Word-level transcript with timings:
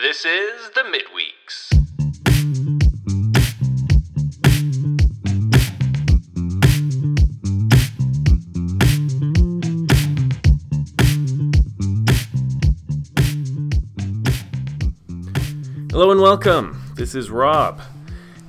This 0.00 0.24
is 0.24 0.70
the 0.70 0.84
Midweeks. 0.84 1.68
Hello 15.90 16.10
and 16.10 16.22
welcome. 16.22 16.82
This 16.94 17.14
is 17.14 17.28
Rob, 17.28 17.82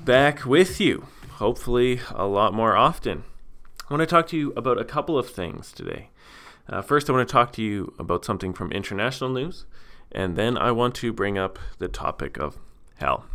back 0.06 0.46
with 0.46 0.80
you, 0.80 1.08
hopefully 1.32 2.00
a 2.12 2.26
lot 2.26 2.54
more 2.54 2.78
often. 2.78 3.26
I 3.90 3.94
want 3.94 4.00
to 4.00 4.08
talk 4.08 4.28
to 4.28 4.38
you 4.38 4.54
about 4.56 4.80
a 4.80 4.86
couple 4.86 5.20
of 5.20 5.30
things 5.30 5.74
today. 5.74 6.10
Uh, 6.70 6.82
first, 6.82 7.10
I 7.10 7.14
want 7.14 7.28
to 7.28 7.32
talk 7.32 7.52
to 7.54 7.62
you 7.62 7.94
about 8.00 8.24
something 8.24 8.54
from 8.54 8.72
international 8.72 9.30
news, 9.30 9.66
and 10.14 10.36
then 10.36 10.58
I 10.58 10.72
want 10.72 10.96
to 10.96 11.14
bring 11.14 11.38
up 11.38 11.60
the 11.80 11.88
topic 11.88 12.38
of 12.38 12.60
hell, 12.96 13.26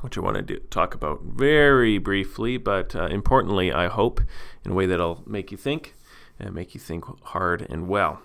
which 0.00 0.16
I 0.16 0.20
want 0.20 0.36
to 0.36 0.42
do, 0.42 0.58
talk 0.70 0.94
about 0.94 1.22
very 1.22 1.98
briefly, 1.98 2.56
but 2.56 2.94
uh, 2.94 3.06
importantly, 3.06 3.72
I 3.72 3.88
hope, 3.88 4.20
in 4.64 4.72
a 4.72 4.74
way 4.74 4.86
that'll 4.86 5.22
make 5.26 5.50
you 5.50 5.56
think 5.56 5.94
and 6.38 6.54
make 6.54 6.74
you 6.74 6.80
think 6.80 7.04
hard 7.26 7.66
and 7.68 7.88
well. 7.88 8.20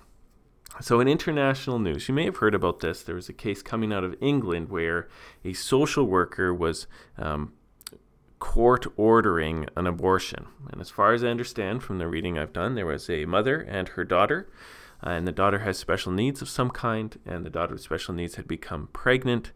So, 0.81 0.99
in 0.99 1.07
international 1.07 1.77
news, 1.77 2.07
you 2.07 2.15
may 2.15 2.25
have 2.25 2.37
heard 2.37 2.55
about 2.55 2.79
this. 2.79 3.03
There 3.03 3.13
was 3.13 3.29
a 3.29 3.33
case 3.33 3.61
coming 3.61 3.93
out 3.93 4.03
of 4.03 4.15
England 4.19 4.69
where 4.69 5.07
a 5.45 5.53
social 5.53 6.05
worker 6.05 6.51
was 6.51 6.87
um, 7.17 7.53
court 8.39 8.85
ordering 8.97 9.67
an 9.77 9.87
abortion. 9.87 10.47
And 10.71 10.81
as 10.81 10.89
far 10.89 11.13
as 11.13 11.23
I 11.23 11.27
understand 11.27 11.83
from 11.83 11.99
the 11.99 12.07
reading 12.07 12.37
I've 12.37 12.51
done, 12.51 12.75
there 12.75 12.85
was 12.85 13.09
a 13.09 13.25
mother 13.25 13.61
and 13.61 13.87
her 13.89 14.03
daughter. 14.03 14.49
Uh, 15.05 15.09
and 15.09 15.27
the 15.27 15.31
daughter 15.31 15.59
has 15.59 15.77
special 15.77 16.11
needs 16.11 16.41
of 16.41 16.49
some 16.49 16.69
kind, 16.69 17.19
and 17.25 17.45
the 17.45 17.49
daughter 17.49 17.73
with 17.73 17.81
special 17.81 18.13
needs 18.13 18.35
had 18.35 18.47
become 18.47 18.89
pregnant. 18.93 19.51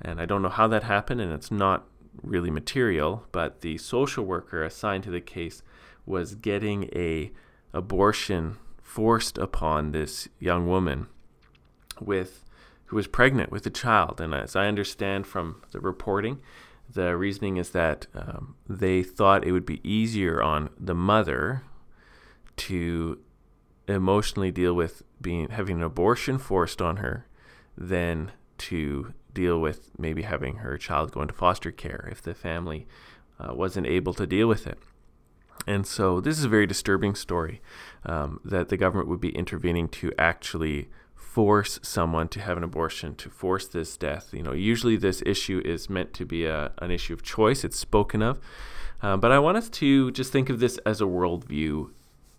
And 0.00 0.20
I 0.20 0.26
don't 0.26 0.42
know 0.42 0.48
how 0.48 0.66
that 0.68 0.84
happened, 0.84 1.20
and 1.20 1.32
it's 1.32 1.50
not 1.50 1.86
really 2.22 2.50
material, 2.50 3.26
but 3.30 3.60
the 3.60 3.78
social 3.78 4.24
worker 4.24 4.64
assigned 4.64 5.04
to 5.04 5.10
the 5.10 5.20
case 5.20 5.62
was 6.04 6.34
getting 6.34 6.84
a 6.94 7.30
abortion 7.72 8.56
forced 8.82 9.38
upon 9.38 9.92
this 9.92 10.28
young 10.38 10.66
woman 10.66 11.06
with 12.00 12.44
who 12.86 12.96
was 12.96 13.06
pregnant 13.06 13.50
with 13.50 13.66
a 13.66 13.70
child. 13.70 14.20
And 14.20 14.34
as 14.34 14.56
I 14.56 14.66
understand 14.66 15.26
from 15.26 15.62
the 15.72 15.80
reporting, 15.80 16.40
the 16.90 17.16
reasoning 17.16 17.58
is 17.58 17.70
that 17.70 18.06
um, 18.14 18.54
they 18.66 19.02
thought 19.02 19.46
it 19.46 19.52
would 19.52 19.66
be 19.66 19.86
easier 19.88 20.42
on 20.42 20.70
the 20.80 20.94
mother 20.94 21.62
to 22.56 23.18
emotionally 23.88 24.50
deal 24.50 24.74
with 24.74 25.02
being 25.20 25.48
having 25.48 25.78
an 25.78 25.82
abortion 25.82 26.38
forced 26.38 26.80
on 26.80 26.98
her 26.98 27.26
than 27.76 28.32
to 28.58 29.14
deal 29.32 29.60
with 29.60 29.90
maybe 29.98 30.22
having 30.22 30.56
her 30.56 30.76
child 30.76 31.12
go 31.12 31.22
into 31.22 31.34
foster 31.34 31.70
care 31.70 32.08
if 32.10 32.20
the 32.20 32.34
family 32.34 32.86
uh, 33.38 33.54
wasn't 33.54 33.86
able 33.86 34.14
to 34.14 34.26
deal 34.26 34.48
with 34.48 34.66
it. 34.66 34.78
And 35.66 35.86
so 35.86 36.20
this 36.20 36.38
is 36.38 36.44
a 36.44 36.48
very 36.48 36.66
disturbing 36.66 37.14
story 37.14 37.60
um, 38.04 38.40
that 38.44 38.68
the 38.68 38.76
government 38.76 39.08
would 39.08 39.20
be 39.20 39.30
intervening 39.30 39.88
to 39.90 40.12
actually 40.18 40.88
force 41.14 41.78
someone 41.82 42.28
to 42.28 42.40
have 42.40 42.56
an 42.56 42.64
abortion, 42.64 43.14
to 43.16 43.28
force 43.28 43.68
this 43.68 43.96
death. 43.96 44.30
You 44.32 44.42
know, 44.42 44.52
usually 44.52 44.96
this 44.96 45.22
issue 45.26 45.60
is 45.64 45.90
meant 45.90 46.14
to 46.14 46.24
be 46.24 46.46
a, 46.46 46.72
an 46.78 46.90
issue 46.90 47.12
of 47.12 47.22
choice, 47.22 47.64
it's 47.64 47.78
spoken 47.78 48.22
of. 48.22 48.40
Uh, 49.02 49.16
but 49.16 49.30
I 49.30 49.38
want 49.38 49.58
us 49.58 49.68
to 49.70 50.10
just 50.10 50.32
think 50.32 50.48
of 50.50 50.58
this 50.58 50.78
as 50.78 51.00
a 51.00 51.04
worldview 51.04 51.90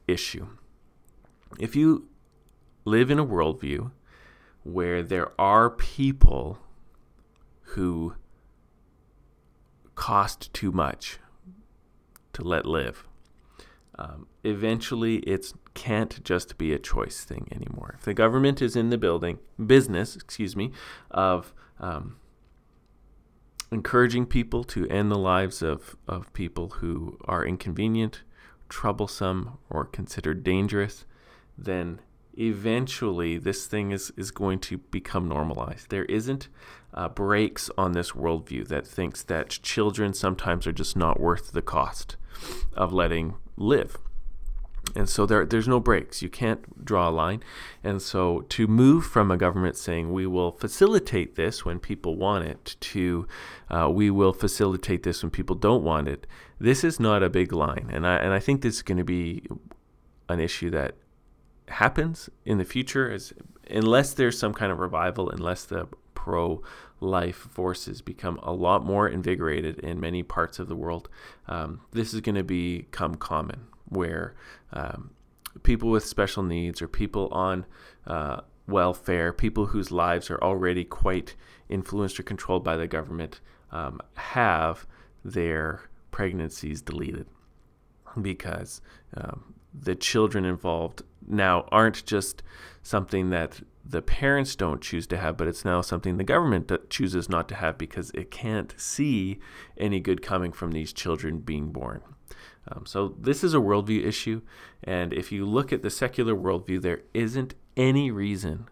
issue. 0.07 0.47
If 1.57 1.75
you 1.75 2.07
live 2.85 3.09
in 3.09 3.19
a 3.19 3.25
worldview 3.25 3.91
where 4.63 5.01
there 5.01 5.31
are 5.39 5.69
people 5.69 6.59
who 7.61 8.15
cost 9.95 10.53
too 10.53 10.71
much 10.71 11.19
to 12.33 12.43
let 12.43 12.65
live, 12.65 13.07
um, 13.97 14.27
eventually 14.43 15.17
it 15.17 15.51
can't 15.73 16.23
just 16.23 16.57
be 16.57 16.73
a 16.73 16.79
choice 16.79 17.23
thing 17.23 17.47
anymore. 17.51 17.95
If 17.97 18.05
the 18.05 18.13
government 18.13 18.61
is 18.61 18.75
in 18.75 18.89
the 18.89 18.97
building 18.97 19.39
business, 19.65 20.15
excuse 20.15 20.55
me, 20.55 20.71
of 21.11 21.53
um, 21.79 22.17
encouraging 23.71 24.25
people 24.25 24.63
to 24.65 24.87
end 24.87 25.11
the 25.11 25.17
lives 25.17 25.61
of, 25.61 25.95
of 26.07 26.31
people 26.33 26.69
who 26.69 27.17
are 27.25 27.45
inconvenient, 27.45 28.23
troublesome, 28.69 29.57
or 29.69 29.85
considered 29.85 30.43
dangerous, 30.43 31.05
then 31.65 31.99
eventually 32.37 33.37
this 33.37 33.65
thing 33.65 33.91
is, 33.91 34.11
is 34.15 34.31
going 34.31 34.59
to 34.59 34.77
become 34.77 35.27
normalized. 35.27 35.89
There 35.89 36.05
isn't 36.05 36.47
uh, 36.93 37.09
brakes 37.09 37.69
on 37.77 37.91
this 37.91 38.11
worldview 38.11 38.67
that 38.67 38.87
thinks 38.87 39.23
that 39.23 39.49
children 39.49 40.13
sometimes 40.13 40.65
are 40.65 40.71
just 40.71 40.95
not 40.95 41.19
worth 41.19 41.51
the 41.51 41.61
cost 41.61 42.15
of 42.73 42.93
letting 42.93 43.35
live. 43.57 43.97
And 44.95 45.07
so 45.07 45.25
there, 45.25 45.45
there's 45.45 45.67
no 45.67 45.79
brakes. 45.79 46.21
You 46.21 46.29
can't 46.29 46.83
draw 46.83 47.09
a 47.09 47.11
line. 47.11 47.43
And 47.83 48.01
so 48.01 48.41
to 48.49 48.65
move 48.65 49.05
from 49.05 49.29
a 49.29 49.37
government 49.37 49.75
saying 49.75 50.11
we 50.11 50.25
will 50.25 50.51
facilitate 50.51 51.35
this 51.35 51.63
when 51.63 51.79
people 51.79 52.15
want 52.15 52.45
it 52.45 52.75
to 52.79 53.27
uh, 53.69 53.89
we 53.91 54.09
will 54.09 54.33
facilitate 54.33 55.03
this 55.03 55.21
when 55.21 55.29
people 55.29 55.55
don't 55.55 55.83
want 55.83 56.07
it, 56.07 56.25
this 56.59 56.83
is 56.83 56.99
not 56.99 57.21
a 57.21 57.29
big 57.29 57.51
line. 57.51 57.89
And 57.91 58.07
I, 58.07 58.15
and 58.15 58.33
I 58.33 58.39
think 58.39 58.61
this 58.61 58.75
is 58.75 58.81
going 58.81 58.97
to 58.97 59.03
be 59.03 59.45
an 60.27 60.39
issue 60.39 60.69
that 60.71 60.95
happens 61.69 62.29
in 62.45 62.57
the 62.57 62.65
future 62.65 63.11
as 63.11 63.33
unless 63.69 64.13
there's 64.13 64.37
some 64.37 64.53
kind 64.53 64.71
of 64.71 64.79
revival, 64.79 65.29
unless 65.29 65.65
the 65.65 65.87
pro 66.13 66.61
life 66.99 67.35
forces 67.35 68.01
become 68.01 68.37
a 68.43 68.51
lot 68.51 68.83
more 68.83 69.07
invigorated 69.07 69.79
in 69.79 69.99
many 69.99 70.21
parts 70.21 70.59
of 70.59 70.67
the 70.67 70.75
world, 70.75 71.09
um, 71.47 71.81
this 71.91 72.13
is 72.13 72.21
going 72.21 72.35
to 72.35 72.43
become 72.43 73.15
common 73.15 73.67
where 73.85 74.35
um, 74.73 75.11
people 75.63 75.89
with 75.89 76.05
special 76.05 76.43
needs 76.43 76.81
or 76.81 76.87
people 76.87 77.29
on 77.29 77.65
uh, 78.05 78.41
welfare, 78.67 79.31
people 79.31 79.67
whose 79.67 79.91
lives 79.91 80.29
are 80.29 80.41
already 80.43 80.83
quite 80.83 81.35
influenced 81.69 82.19
or 82.19 82.23
controlled 82.23 82.63
by 82.63 82.75
the 82.75 82.87
government, 82.87 83.39
um, 83.71 83.99
have 84.15 84.85
their 85.23 85.89
pregnancies 86.11 86.81
deleted 86.81 87.27
because 88.21 88.81
um, 89.15 89.53
the 89.73 89.95
children 89.95 90.45
involved 90.45 91.03
now 91.29 91.67
aren't 91.71 92.05
just 92.05 92.43
something 92.81 93.29
that 93.29 93.61
the 93.85 94.01
parents 94.01 94.55
don't 94.55 94.81
choose 94.81 95.07
to 95.07 95.17
have, 95.17 95.35
but 95.35 95.47
it's 95.47 95.65
now 95.65 95.81
something 95.81 96.17
the 96.17 96.23
government 96.23 96.71
chooses 96.89 97.27
not 97.27 97.47
to 97.49 97.55
have 97.55 97.77
because 97.77 98.11
it 98.13 98.29
can't 98.29 98.73
see 98.77 99.39
any 99.77 99.99
good 99.99 100.21
coming 100.21 100.51
from 100.51 100.71
these 100.71 100.93
children 100.93 101.39
being 101.39 101.71
born. 101.71 102.01
Um, 102.67 102.85
so 102.85 103.15
this 103.19 103.43
is 103.43 103.55
a 103.55 103.59
worldview 103.59 104.05
issue, 104.05 104.41
and 104.83 105.11
if 105.11 105.31
you 105.31 105.43
look 105.43 105.73
at 105.73 105.81
the 105.81 105.89
secular 105.89 106.35
worldview, 106.35 106.81
there 106.81 107.01
isn't 107.15 107.55
any 107.75 108.11
reason, 108.11 108.69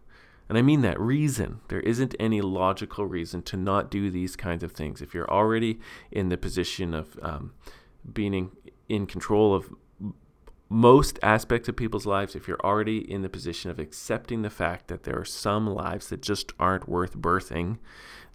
and 0.47 0.57
I 0.57 0.61
mean 0.61 0.81
that 0.81 0.99
reason, 0.99 1.61
there 1.69 1.79
isn't 1.79 2.13
any 2.19 2.41
logical 2.41 3.07
reason 3.07 3.41
to 3.43 3.57
not 3.57 3.89
do 3.89 4.11
these 4.11 4.35
kinds 4.35 4.63
of 4.63 4.73
things. 4.73 5.01
If 5.01 5.15
you're 5.15 5.29
already 5.29 5.79
in 6.11 6.29
the 6.29 6.37
position 6.37 6.93
of 6.93 7.17
um, 7.23 7.53
being 8.13 8.33
in, 8.35 8.51
in 8.87 9.07
control 9.07 9.55
of 9.55 9.73
most 10.69 11.17
aspects 11.23 11.69
of 11.69 11.75
people's 11.75 12.05
lives, 12.05 12.35
if 12.35 12.47
you're 12.47 12.59
already 12.63 12.99
in 12.99 13.21
the 13.21 13.29
position 13.29 13.71
of 13.71 13.79
accepting 13.79 14.41
the 14.41 14.49
fact 14.49 14.87
that 14.87 15.03
there 15.03 15.19
are 15.19 15.25
some 15.25 15.67
lives 15.67 16.09
that 16.09 16.21
just 16.21 16.51
aren't 16.59 16.89
worth 16.89 17.17
birthing, 17.17 17.77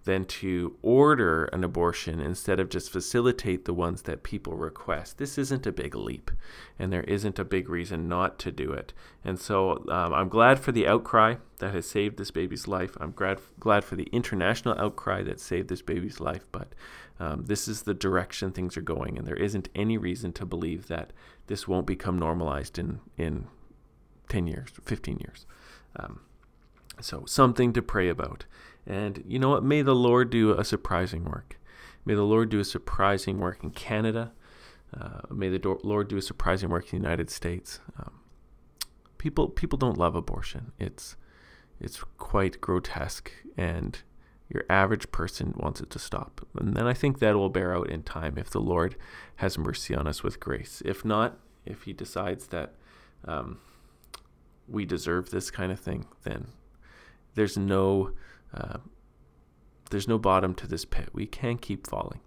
then 0.05 0.25
to 0.25 0.75
order 0.81 1.45
an 1.45 1.63
abortion 1.63 2.19
instead 2.19 2.59
of 2.59 2.69
just 2.69 2.91
facilitate 2.91 3.65
the 3.65 3.73
ones 3.73 4.01
that 4.01 4.23
people 4.23 4.55
request. 4.55 5.17
This 5.17 5.37
isn't 5.37 5.65
a 5.65 5.71
big 5.71 5.95
leap, 5.95 6.29
and 6.77 6.91
there 6.91 7.03
isn't 7.03 7.39
a 7.39 7.45
big 7.45 7.69
reason 7.69 8.09
not 8.09 8.37
to 8.39 8.51
do 8.51 8.73
it. 8.73 8.93
And 9.23 9.39
so 9.39 9.85
um, 9.89 10.13
I'm 10.13 10.29
glad 10.29 10.59
for 10.59 10.71
the 10.71 10.87
outcry 10.87 11.35
that 11.59 11.73
has 11.73 11.87
saved 11.87 12.17
this 12.17 12.31
baby's 12.31 12.67
life. 12.67 12.97
I'm 12.99 13.11
glad, 13.11 13.39
glad 13.59 13.85
for 13.85 13.95
the 13.95 14.09
international 14.11 14.77
outcry 14.77 15.23
that 15.23 15.39
saved 15.39 15.69
this 15.69 15.81
baby's 15.81 16.19
life, 16.19 16.45
but 16.51 16.73
um, 17.19 17.45
this 17.45 17.67
is 17.67 17.83
the 17.83 17.93
direction 17.93 18.51
things 18.51 18.75
are 18.75 18.81
going, 18.81 19.17
and 19.17 19.25
there 19.25 19.35
isn't 19.35 19.69
any 19.73 19.97
reason 19.97 20.33
to 20.33 20.45
believe 20.45 20.87
that 20.87 21.13
this 21.47 21.67
won't 21.67 21.87
become 21.87 22.19
normalized 22.19 22.77
in, 22.77 22.99
in 23.17 23.47
10 24.27 24.47
years, 24.47 24.69
15 24.83 25.19
years. 25.19 25.45
Um, 25.95 26.21
so, 26.99 27.23
something 27.25 27.73
to 27.73 27.81
pray 27.81 28.09
about. 28.09 28.45
And 28.85 29.23
you 29.27 29.39
know 29.39 29.49
what? 29.49 29.63
May 29.63 29.81
the 29.81 29.95
Lord 29.95 30.29
do 30.29 30.57
a 30.57 30.63
surprising 30.63 31.25
work. 31.25 31.59
May 32.05 32.15
the 32.15 32.23
Lord 32.23 32.49
do 32.49 32.59
a 32.59 32.65
surprising 32.65 33.39
work 33.39 33.63
in 33.63 33.71
Canada. 33.71 34.33
Uh, 34.95 35.21
may 35.31 35.49
the 35.49 35.59
do- 35.59 35.79
Lord 35.83 36.07
do 36.07 36.17
a 36.17 36.21
surprising 36.21 36.69
work 36.69 36.85
in 36.85 36.99
the 36.99 37.03
United 37.03 37.29
States. 37.29 37.79
Um, 37.97 38.19
people 39.17 39.49
people 39.49 39.77
don't 39.77 39.97
love 39.97 40.15
abortion. 40.15 40.73
It's 40.77 41.15
it's 41.79 42.03
quite 42.17 42.61
grotesque, 42.61 43.31
and 43.57 43.99
your 44.49 44.63
average 44.69 45.11
person 45.11 45.53
wants 45.55 45.81
it 45.81 45.89
to 45.91 45.99
stop. 45.99 46.45
And 46.59 46.75
then 46.75 46.85
I 46.85 46.93
think 46.93 47.19
that 47.19 47.35
will 47.35 47.49
bear 47.49 47.75
out 47.75 47.89
in 47.89 48.03
time 48.03 48.37
if 48.37 48.49
the 48.49 48.61
Lord 48.61 48.95
has 49.37 49.57
mercy 49.57 49.95
on 49.95 50.07
us 50.07 50.21
with 50.21 50.39
grace. 50.39 50.81
If 50.85 51.03
not, 51.03 51.39
if 51.65 51.83
He 51.83 51.93
decides 51.93 52.47
that 52.47 52.73
um, 53.25 53.59
we 54.67 54.85
deserve 54.85 55.31
this 55.31 55.49
kind 55.49 55.71
of 55.71 55.79
thing, 55.79 56.05
then 56.23 56.47
there's 57.35 57.57
no 57.57 58.11
uh, 58.53 58.77
there's 59.89 60.07
no 60.07 60.17
bottom 60.17 60.55
to 60.55 60.67
this 60.67 60.85
pit. 60.85 61.09
We 61.13 61.25
can 61.25 61.57
keep 61.57 61.87
falling. 61.87 62.19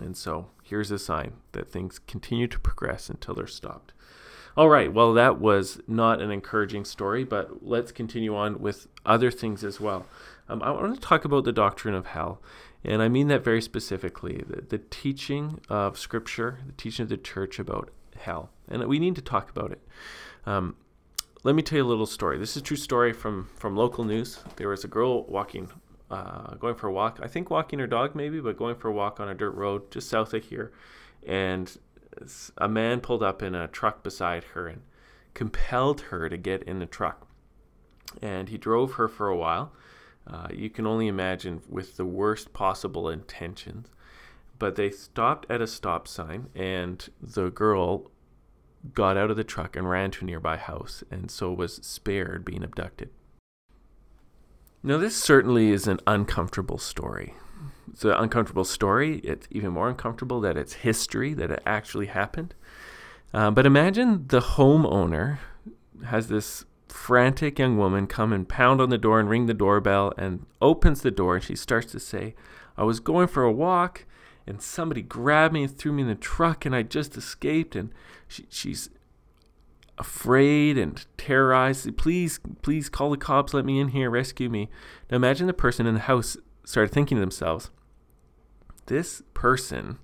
And 0.00 0.16
so 0.16 0.50
here's 0.62 0.90
a 0.90 0.98
sign 0.98 1.34
that 1.52 1.70
things 1.70 1.98
continue 1.98 2.46
to 2.48 2.58
progress 2.58 3.08
until 3.08 3.34
they're 3.34 3.46
stopped. 3.46 3.92
All 4.56 4.68
right, 4.70 4.92
well, 4.92 5.12
that 5.12 5.38
was 5.38 5.80
not 5.86 6.22
an 6.22 6.30
encouraging 6.30 6.86
story, 6.86 7.24
but 7.24 7.62
let's 7.66 7.92
continue 7.92 8.34
on 8.34 8.60
with 8.60 8.88
other 9.04 9.30
things 9.30 9.62
as 9.62 9.80
well. 9.80 10.06
Um, 10.48 10.62
I 10.62 10.70
want 10.70 10.94
to 10.94 11.00
talk 11.00 11.24
about 11.26 11.44
the 11.44 11.52
doctrine 11.52 11.94
of 11.94 12.06
hell, 12.06 12.40
and 12.82 13.02
I 13.02 13.08
mean 13.08 13.28
that 13.28 13.44
very 13.44 13.60
specifically 13.60 14.44
the, 14.46 14.62
the 14.62 14.78
teaching 14.78 15.60
of 15.68 15.98
Scripture, 15.98 16.60
the 16.66 16.72
teaching 16.72 17.02
of 17.02 17.10
the 17.10 17.18
church 17.18 17.58
about 17.58 17.90
hell. 18.18 18.50
And 18.68 18.86
we 18.86 18.98
need 18.98 19.14
to 19.16 19.22
talk 19.22 19.50
about 19.50 19.72
it. 19.72 19.82
Um, 20.46 20.76
let 21.46 21.54
me 21.54 21.62
tell 21.62 21.76
you 21.76 21.84
a 21.84 21.86
little 21.86 22.06
story. 22.06 22.38
This 22.38 22.50
is 22.50 22.56
a 22.56 22.64
true 22.64 22.76
story 22.76 23.12
from, 23.12 23.48
from 23.54 23.76
local 23.76 24.02
news. 24.02 24.40
There 24.56 24.68
was 24.68 24.82
a 24.82 24.88
girl 24.88 25.22
walking 25.26 25.70
uh, 26.10 26.56
going 26.56 26.74
for 26.74 26.88
a 26.88 26.92
walk. 26.92 27.20
I 27.22 27.28
think 27.28 27.50
walking 27.50 27.78
her 27.78 27.86
dog, 27.86 28.16
maybe, 28.16 28.40
but 28.40 28.56
going 28.56 28.74
for 28.74 28.88
a 28.88 28.92
walk 28.92 29.20
on 29.20 29.28
a 29.28 29.34
dirt 29.34 29.52
road 29.52 29.88
just 29.92 30.08
south 30.08 30.34
of 30.34 30.42
here. 30.42 30.72
And 31.24 31.78
a 32.58 32.68
man 32.68 33.00
pulled 33.00 33.22
up 33.22 33.44
in 33.44 33.54
a 33.54 33.68
truck 33.68 34.02
beside 34.02 34.42
her 34.54 34.66
and 34.66 34.82
compelled 35.34 36.00
her 36.02 36.28
to 36.28 36.36
get 36.36 36.64
in 36.64 36.80
the 36.80 36.86
truck. 36.86 37.28
And 38.20 38.48
he 38.48 38.58
drove 38.58 38.94
her 38.94 39.06
for 39.06 39.28
a 39.28 39.36
while. 39.36 39.72
Uh, 40.26 40.48
you 40.52 40.68
can 40.68 40.84
only 40.84 41.06
imagine 41.06 41.62
with 41.68 41.96
the 41.96 42.06
worst 42.06 42.54
possible 42.54 43.08
intentions. 43.08 43.86
But 44.58 44.74
they 44.74 44.90
stopped 44.90 45.48
at 45.48 45.60
a 45.60 45.68
stop 45.68 46.08
sign, 46.08 46.48
and 46.56 47.08
the 47.22 47.50
girl 47.50 48.10
got 48.94 49.16
out 49.16 49.30
of 49.30 49.36
the 49.36 49.44
truck 49.44 49.76
and 49.76 49.88
ran 49.88 50.10
to 50.12 50.24
a 50.24 50.26
nearby 50.26 50.56
house, 50.56 51.02
and 51.10 51.30
so 51.30 51.52
was 51.52 51.76
spared 51.76 52.44
being 52.44 52.62
abducted. 52.62 53.10
Now, 54.82 54.98
this 54.98 55.16
certainly 55.16 55.70
is 55.70 55.88
an 55.88 56.00
uncomfortable 56.06 56.78
story. 56.78 57.34
It's 57.90 58.04
an 58.04 58.12
uncomfortable 58.12 58.64
story. 58.64 59.18
It's 59.24 59.48
even 59.50 59.72
more 59.72 59.88
uncomfortable 59.88 60.40
that 60.42 60.56
it's 60.56 60.74
history, 60.74 61.34
that 61.34 61.50
it 61.50 61.62
actually 61.66 62.06
happened. 62.06 62.54
Uh, 63.34 63.50
but 63.50 63.66
imagine 63.66 64.26
the 64.28 64.40
homeowner 64.40 65.38
has 66.04 66.28
this 66.28 66.64
frantic 66.88 67.58
young 67.58 67.76
woman 67.76 68.06
come 68.06 68.32
and 68.32 68.48
pound 68.48 68.80
on 68.80 68.90
the 68.90 68.98
door 68.98 69.20
and 69.20 69.28
ring 69.28 69.46
the 69.46 69.54
doorbell 69.54 70.12
and 70.16 70.46
opens 70.62 71.02
the 71.02 71.10
door 71.10 71.36
and 71.36 71.44
she 71.44 71.56
starts 71.56 71.90
to 71.92 72.00
say, 72.00 72.34
I 72.76 72.84
was 72.84 73.00
going 73.00 73.28
for 73.28 73.42
a 73.42 73.52
walk 73.52 74.04
and 74.46 74.62
somebody 74.62 75.02
grabbed 75.02 75.54
me 75.54 75.64
and 75.64 75.76
threw 75.76 75.92
me 75.92 76.02
in 76.02 76.08
the 76.08 76.14
truck 76.14 76.64
and 76.64 76.74
I 76.74 76.82
just 76.82 77.16
escaped. 77.16 77.74
And 77.74 77.92
she, 78.28 78.46
she's 78.48 78.90
afraid 79.98 80.78
and 80.78 81.04
terrorized. 81.16 81.96
Please, 81.96 82.38
please 82.62 82.88
call 82.88 83.10
the 83.10 83.16
cops. 83.16 83.54
Let 83.54 83.64
me 83.64 83.80
in 83.80 83.88
here. 83.88 84.10
Rescue 84.10 84.48
me. 84.48 84.68
Now 85.10 85.16
imagine 85.16 85.46
the 85.46 85.52
person 85.52 85.86
in 85.86 85.94
the 85.94 86.00
house 86.00 86.36
started 86.64 86.92
thinking 86.92 87.16
to 87.16 87.20
themselves, 87.20 87.70
this 88.86 89.22
person 89.34 89.98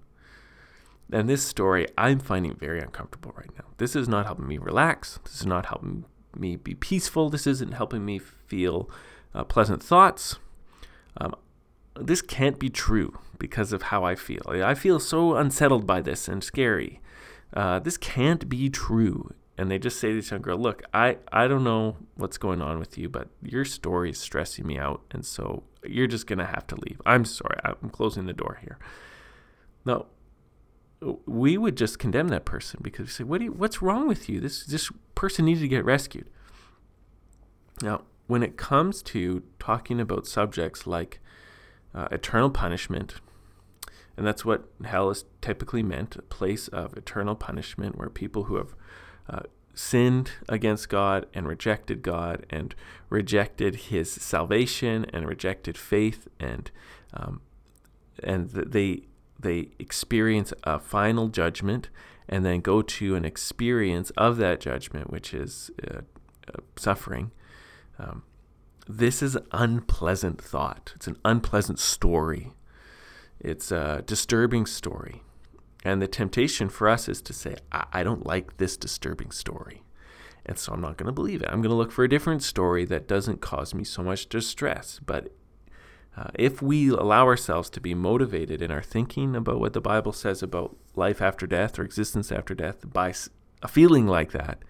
and 1.12 1.28
this 1.28 1.44
story 1.44 1.86
I'm 1.98 2.18
finding 2.18 2.54
very 2.54 2.80
uncomfortable 2.80 3.34
right 3.36 3.50
now. 3.58 3.66
This 3.76 3.94
is 3.94 4.08
not 4.08 4.26
helping 4.26 4.48
me 4.48 4.58
relax. 4.58 5.18
This 5.24 5.40
is 5.40 5.46
not 5.46 5.66
helping 5.66 6.04
me 6.34 6.56
be 6.56 6.74
peaceful. 6.74 7.28
This 7.28 7.46
isn't 7.46 7.72
helping 7.72 8.04
me 8.04 8.18
feel 8.18 8.90
uh, 9.34 9.44
pleasant 9.44 9.82
thoughts. 9.82 10.38
Um, 11.18 11.34
this 11.94 12.22
can't 12.22 12.58
be 12.58 12.68
true 12.68 13.18
because 13.38 13.72
of 13.72 13.82
how 13.82 14.04
I 14.04 14.14
feel. 14.14 14.42
I 14.46 14.74
feel 14.74 15.00
so 15.00 15.36
unsettled 15.36 15.86
by 15.86 16.00
this 16.00 16.28
and 16.28 16.42
scary. 16.42 17.00
Uh, 17.52 17.78
this 17.78 17.96
can't 17.96 18.48
be 18.48 18.70
true 18.70 19.34
and 19.58 19.70
they 19.70 19.78
just 19.78 20.00
say 20.00 20.08
to 20.08 20.14
this 20.14 20.30
young 20.30 20.42
girl, 20.42 20.58
"Look, 20.58 20.82
I 20.94 21.18
I 21.30 21.46
don't 21.46 21.64
know 21.64 21.96
what's 22.14 22.38
going 22.38 22.62
on 22.62 22.78
with 22.78 22.96
you, 22.96 23.08
but 23.08 23.28
your 23.42 23.64
story 23.64 24.10
is 24.10 24.18
stressing 24.18 24.66
me 24.66 24.78
out, 24.78 25.02
and 25.10 25.24
so 25.24 25.64
you're 25.84 26.06
just 26.06 26.26
gonna 26.26 26.46
have 26.46 26.66
to 26.68 26.76
leave. 26.76 27.00
I'm 27.04 27.24
sorry. 27.24 27.58
I'm 27.64 27.90
closing 27.90 28.26
the 28.26 28.32
door 28.32 28.58
here." 28.62 28.78
No, 29.84 30.06
we 31.26 31.58
would 31.58 31.76
just 31.76 31.98
condemn 31.98 32.28
that 32.28 32.44
person 32.44 32.80
because 32.82 33.06
we 33.06 33.10
say, 33.10 33.24
"What 33.24 33.40
you, 33.40 33.52
what's 33.52 33.82
wrong 33.82 34.08
with 34.08 34.28
you? 34.28 34.40
This 34.40 34.64
this 34.64 34.90
person 35.14 35.44
needed 35.44 35.60
to 35.60 35.68
get 35.68 35.84
rescued." 35.84 36.30
Now, 37.82 38.02
when 38.26 38.42
it 38.42 38.56
comes 38.56 39.02
to 39.02 39.42
talking 39.58 40.00
about 40.00 40.26
subjects 40.26 40.86
like 40.86 41.20
uh, 41.94 42.08
eternal 42.10 42.50
punishment, 42.50 43.20
and 44.16 44.26
that's 44.26 44.44
what 44.44 44.68
hell 44.84 45.10
is 45.10 45.24
typically 45.40 45.82
meant 45.82 46.16
a 46.16 46.22
place 46.22 46.68
of 46.68 46.96
eternal 46.96 47.34
punishment 47.34 47.96
where 47.96 48.10
people 48.10 48.44
who 48.44 48.56
have 48.56 48.74
uh, 49.28 49.40
sinned 49.74 50.32
against 50.48 50.88
God 50.88 51.26
and 51.32 51.46
rejected 51.48 52.02
God 52.02 52.46
and 52.50 52.74
rejected 53.08 53.74
His 53.74 54.10
salvation 54.10 55.06
and 55.12 55.26
rejected 55.26 55.78
faith 55.78 56.28
and 56.38 56.70
um, 57.14 57.40
and 58.22 58.50
they 58.50 59.02
they 59.38 59.70
experience 59.78 60.52
a 60.64 60.78
final 60.78 61.28
judgment 61.28 61.88
and 62.28 62.44
then 62.44 62.60
go 62.60 62.80
to 62.80 63.16
an 63.16 63.24
experience 63.24 64.10
of 64.10 64.36
that 64.38 64.60
judgment, 64.60 65.10
which 65.10 65.34
is 65.34 65.70
uh, 65.86 65.98
uh, 66.48 66.60
suffering. 66.76 67.32
Um, 67.98 68.22
this 68.88 69.22
is 69.22 69.36
an 69.36 69.46
unpleasant 69.52 70.40
thought. 70.40 70.92
It's 70.96 71.06
an 71.06 71.18
unpleasant 71.24 71.78
story. 71.78 72.52
It's 73.40 73.70
a 73.70 74.02
disturbing 74.06 74.66
story. 74.66 75.22
And 75.84 76.00
the 76.00 76.08
temptation 76.08 76.68
for 76.68 76.88
us 76.88 77.08
is 77.08 77.20
to 77.22 77.32
say, 77.32 77.56
I, 77.72 77.86
I 77.92 78.02
don't 78.02 78.26
like 78.26 78.56
this 78.56 78.76
disturbing 78.76 79.30
story. 79.30 79.82
And 80.44 80.58
so 80.58 80.72
I'm 80.72 80.80
not 80.80 80.96
going 80.96 81.06
to 81.06 81.12
believe 81.12 81.42
it. 81.42 81.48
I'm 81.48 81.60
going 81.60 81.70
to 81.70 81.76
look 81.76 81.92
for 81.92 82.04
a 82.04 82.08
different 82.08 82.42
story 82.42 82.84
that 82.86 83.08
doesn't 83.08 83.40
cause 83.40 83.74
me 83.74 83.84
so 83.84 84.02
much 84.02 84.28
distress. 84.28 85.00
But 85.04 85.32
uh, 86.16 86.30
if 86.34 86.60
we 86.60 86.88
allow 86.88 87.26
ourselves 87.26 87.70
to 87.70 87.80
be 87.80 87.94
motivated 87.94 88.60
in 88.60 88.70
our 88.70 88.82
thinking 88.82 89.34
about 89.34 89.60
what 89.60 89.72
the 89.72 89.80
Bible 89.80 90.12
says 90.12 90.42
about 90.42 90.76
life 90.94 91.22
after 91.22 91.46
death 91.46 91.78
or 91.78 91.84
existence 91.84 92.30
after 92.30 92.54
death 92.54 92.92
by 92.92 93.14
a 93.62 93.68
feeling 93.68 94.06
like 94.06 94.32
that, 94.32 94.62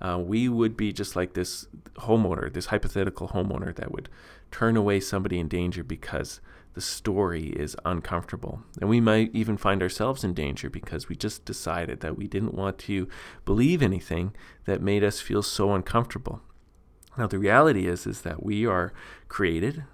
uh, 0.00 0.18
we 0.18 0.48
would 0.48 0.76
be 0.76 0.92
just 0.92 1.16
like 1.16 1.34
this 1.34 1.66
homeowner, 1.96 2.52
this 2.52 2.66
hypothetical 2.66 3.28
homeowner 3.28 3.74
that 3.74 3.92
would 3.92 4.08
turn 4.50 4.76
away 4.76 5.00
somebody 5.00 5.38
in 5.38 5.48
danger 5.48 5.82
because 5.82 6.40
the 6.74 6.80
story 6.80 7.48
is 7.48 7.76
uncomfortable. 7.84 8.62
And 8.80 8.88
we 8.88 9.00
might 9.00 9.34
even 9.34 9.56
find 9.56 9.82
ourselves 9.82 10.22
in 10.22 10.34
danger 10.34 10.70
because 10.70 11.08
we 11.08 11.16
just 11.16 11.44
decided 11.44 12.00
that 12.00 12.16
we 12.16 12.28
didn't 12.28 12.54
want 12.54 12.78
to 12.80 13.08
believe 13.44 13.82
anything 13.82 14.34
that 14.64 14.80
made 14.80 15.02
us 15.02 15.20
feel 15.20 15.42
so 15.42 15.72
uncomfortable. 15.72 16.40
Now 17.16 17.26
the 17.26 17.38
reality 17.38 17.88
is 17.88 18.06
is 18.06 18.20
that 18.20 18.44
we 18.44 18.64
are 18.64 18.92
created 19.26 19.84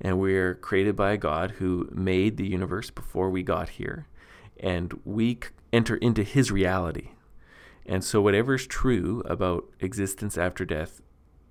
and 0.00 0.18
we're 0.18 0.54
created 0.54 0.96
by 0.96 1.12
a 1.12 1.16
God 1.16 1.52
who 1.52 1.88
made 1.92 2.36
the 2.36 2.46
universe 2.46 2.90
before 2.90 3.30
we 3.30 3.44
got 3.44 3.70
here 3.70 4.08
and 4.58 5.00
we 5.04 5.38
enter 5.72 5.96
into 5.96 6.24
his 6.24 6.50
reality. 6.50 7.10
And 7.88 8.04
so 8.04 8.20
whatever 8.20 8.54
is 8.54 8.66
true 8.66 9.22
about 9.24 9.64
existence 9.80 10.38
after 10.38 10.64
death 10.64 11.00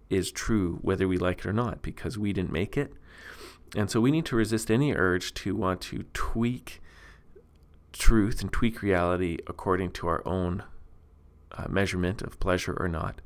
is 0.09 0.31
true 0.31 0.79
whether 0.81 1.07
we 1.07 1.17
like 1.17 1.39
it 1.39 1.45
or 1.45 1.51
not 1.51 1.81
because 1.81 2.17
we 2.17 2.31
didn't 2.31 2.51
make 2.51 2.77
it 2.77 2.93
and 3.75 3.89
so 3.89 3.99
we 3.99 4.11
need 4.11 4.25
to 4.27 4.35
resist 4.35 4.71
any 4.71 4.93
urge 4.93 5.33
to 5.35 5.55
want 5.55 5.81
to 5.81 6.03
tweak 6.13 6.81
truth 7.91 8.41
and 8.41 8.51
tweak 8.51 8.81
reality 8.81 9.37
according 9.47 9.91
to 9.91 10.07
our 10.07 10.25
own 10.25 10.63
uh, 11.51 11.65
measurement 11.67 12.21
of 12.21 12.39
pleasure 12.39 12.77
or 12.79 12.87
not. 12.87 13.21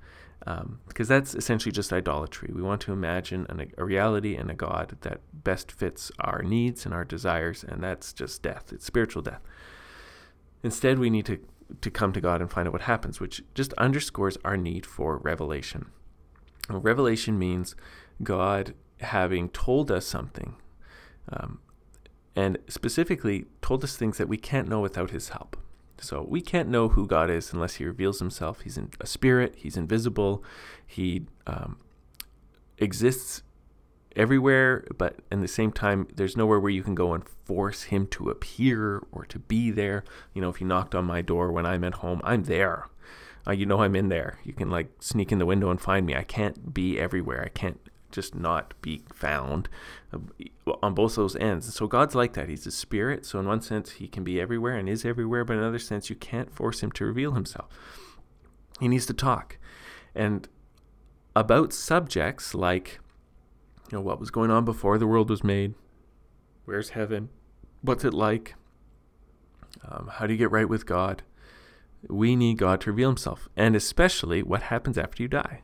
Um, 0.47 0.79
because 0.87 1.07
that's 1.07 1.35
essentially 1.35 1.71
just 1.71 1.93
idolatry. 1.93 2.49
We 2.51 2.63
want 2.63 2.81
to 2.81 2.93
imagine 2.93 3.45
an, 3.49 3.71
a 3.77 3.85
reality 3.85 4.35
and 4.35 4.49
a 4.49 4.55
God 4.55 4.97
that 5.01 5.21
best 5.31 5.71
fits 5.71 6.11
our 6.19 6.41
needs 6.41 6.83
and 6.83 6.95
our 6.95 7.05
desires, 7.05 7.63
and 7.63 7.83
that's 7.83 8.11
just 8.11 8.41
death. 8.41 8.73
It's 8.73 8.85
spiritual 8.85 9.21
death. 9.21 9.41
Instead, 10.63 10.97
we 10.97 11.11
need 11.11 11.27
to, 11.27 11.39
to 11.81 11.91
come 11.91 12.13
to 12.13 12.21
God 12.21 12.41
and 12.41 12.51
find 12.51 12.67
out 12.67 12.73
what 12.73 12.83
happens, 12.83 13.19
which 13.19 13.43
just 13.53 13.73
underscores 13.73 14.37
our 14.43 14.57
need 14.57 14.85
for 14.85 15.17
revelation. 15.17 15.87
Revelation 16.69 17.37
means 17.37 17.75
God 18.23 18.73
having 18.99 19.49
told 19.49 19.91
us 19.91 20.05
something, 20.05 20.55
um, 21.29 21.59
and 22.35 22.57
specifically 22.67 23.45
told 23.61 23.83
us 23.83 23.95
things 23.95 24.17
that 24.17 24.27
we 24.29 24.37
can't 24.37 24.69
know 24.69 24.79
without 24.79 25.11
His 25.11 25.29
help. 25.29 25.57
So 25.99 26.25
we 26.27 26.41
can't 26.41 26.69
know 26.69 26.89
who 26.89 27.05
God 27.05 27.29
is 27.29 27.53
unless 27.53 27.75
He 27.75 27.85
reveals 27.85 28.19
Himself. 28.19 28.61
He's 28.61 28.77
in 28.77 28.89
a 28.99 29.07
spirit. 29.07 29.55
He's 29.57 29.77
invisible. 29.77 30.43
He 30.85 31.25
um, 31.45 31.77
exists 32.77 33.43
everywhere, 34.15 34.85
but 34.97 35.19
in 35.31 35.41
the 35.41 35.47
same 35.47 35.71
time, 35.71 36.07
there's 36.15 36.37
nowhere 36.37 36.59
where 36.59 36.71
you 36.71 36.83
can 36.83 36.95
go 36.95 37.13
and 37.13 37.27
force 37.27 37.83
Him 37.83 38.07
to 38.07 38.29
appear 38.29 39.03
or 39.11 39.25
to 39.25 39.39
be 39.39 39.71
there. 39.71 40.03
You 40.33 40.41
know, 40.41 40.49
if 40.49 40.57
He 40.57 40.65
knocked 40.65 40.95
on 40.95 41.05
my 41.05 41.21
door 41.21 41.51
when 41.51 41.65
I'm 41.65 41.83
at 41.83 41.95
home, 41.95 42.21
I'm 42.23 42.43
there. 42.43 42.87
Uh, 43.47 43.51
you 43.51 43.65
know 43.65 43.81
I'm 43.81 43.95
in 43.95 44.09
there. 44.09 44.39
You 44.43 44.53
can 44.53 44.69
like 44.69 44.89
sneak 44.99 45.31
in 45.31 45.39
the 45.39 45.45
window 45.45 45.69
and 45.69 45.81
find 45.81 46.05
me. 46.05 46.15
I 46.15 46.23
can't 46.23 46.73
be 46.73 46.99
everywhere. 46.99 47.43
I 47.43 47.49
can't 47.49 47.79
just 48.11 48.35
not 48.35 48.73
be 48.81 49.03
found 49.13 49.69
uh, 50.13 50.19
on 50.83 50.93
both 50.93 51.15
those 51.15 51.35
ends. 51.35 51.73
So 51.73 51.87
God's 51.87 52.13
like 52.13 52.33
that. 52.33 52.49
He's 52.49 52.67
a 52.67 52.71
spirit. 52.71 53.25
So 53.25 53.39
in 53.39 53.47
one 53.47 53.61
sense, 53.61 53.91
he 53.91 54.07
can 54.07 54.23
be 54.23 54.39
everywhere 54.39 54.75
and 54.75 54.87
is 54.87 55.05
everywhere, 55.05 55.43
but 55.43 55.53
in 55.53 55.59
another 55.59 55.79
sense, 55.79 56.09
you 56.09 56.15
can't 56.15 56.53
force 56.53 56.81
him 56.81 56.91
to 56.93 57.05
reveal 57.05 57.31
himself. 57.31 57.69
He 58.79 58.87
needs 58.87 59.05
to 59.07 59.13
talk. 59.13 59.57
And 60.13 60.47
about 61.35 61.73
subjects 61.73 62.53
like 62.53 62.99
you 63.91 63.97
know 63.97 64.03
what 64.03 64.19
was 64.19 64.31
going 64.31 64.51
on 64.51 64.65
before 64.65 64.97
the 64.97 65.07
world 65.07 65.29
was 65.29 65.43
made, 65.43 65.73
Where's 66.65 66.89
heaven? 66.89 67.29
What's 67.81 68.05
it 68.05 68.13
like? 68.13 68.55
Um, 69.87 70.09
how 70.13 70.27
do 70.27 70.33
you 70.33 70.37
get 70.37 70.51
right 70.51 70.69
with 70.69 70.85
God? 70.85 71.23
We 72.07 72.35
need 72.35 72.57
God 72.57 72.81
to 72.81 72.91
reveal 72.91 73.09
Himself, 73.09 73.49
and 73.57 73.75
especially 73.75 74.43
what 74.43 74.63
happens 74.63 74.97
after 74.97 75.23
you 75.23 75.27
die. 75.27 75.63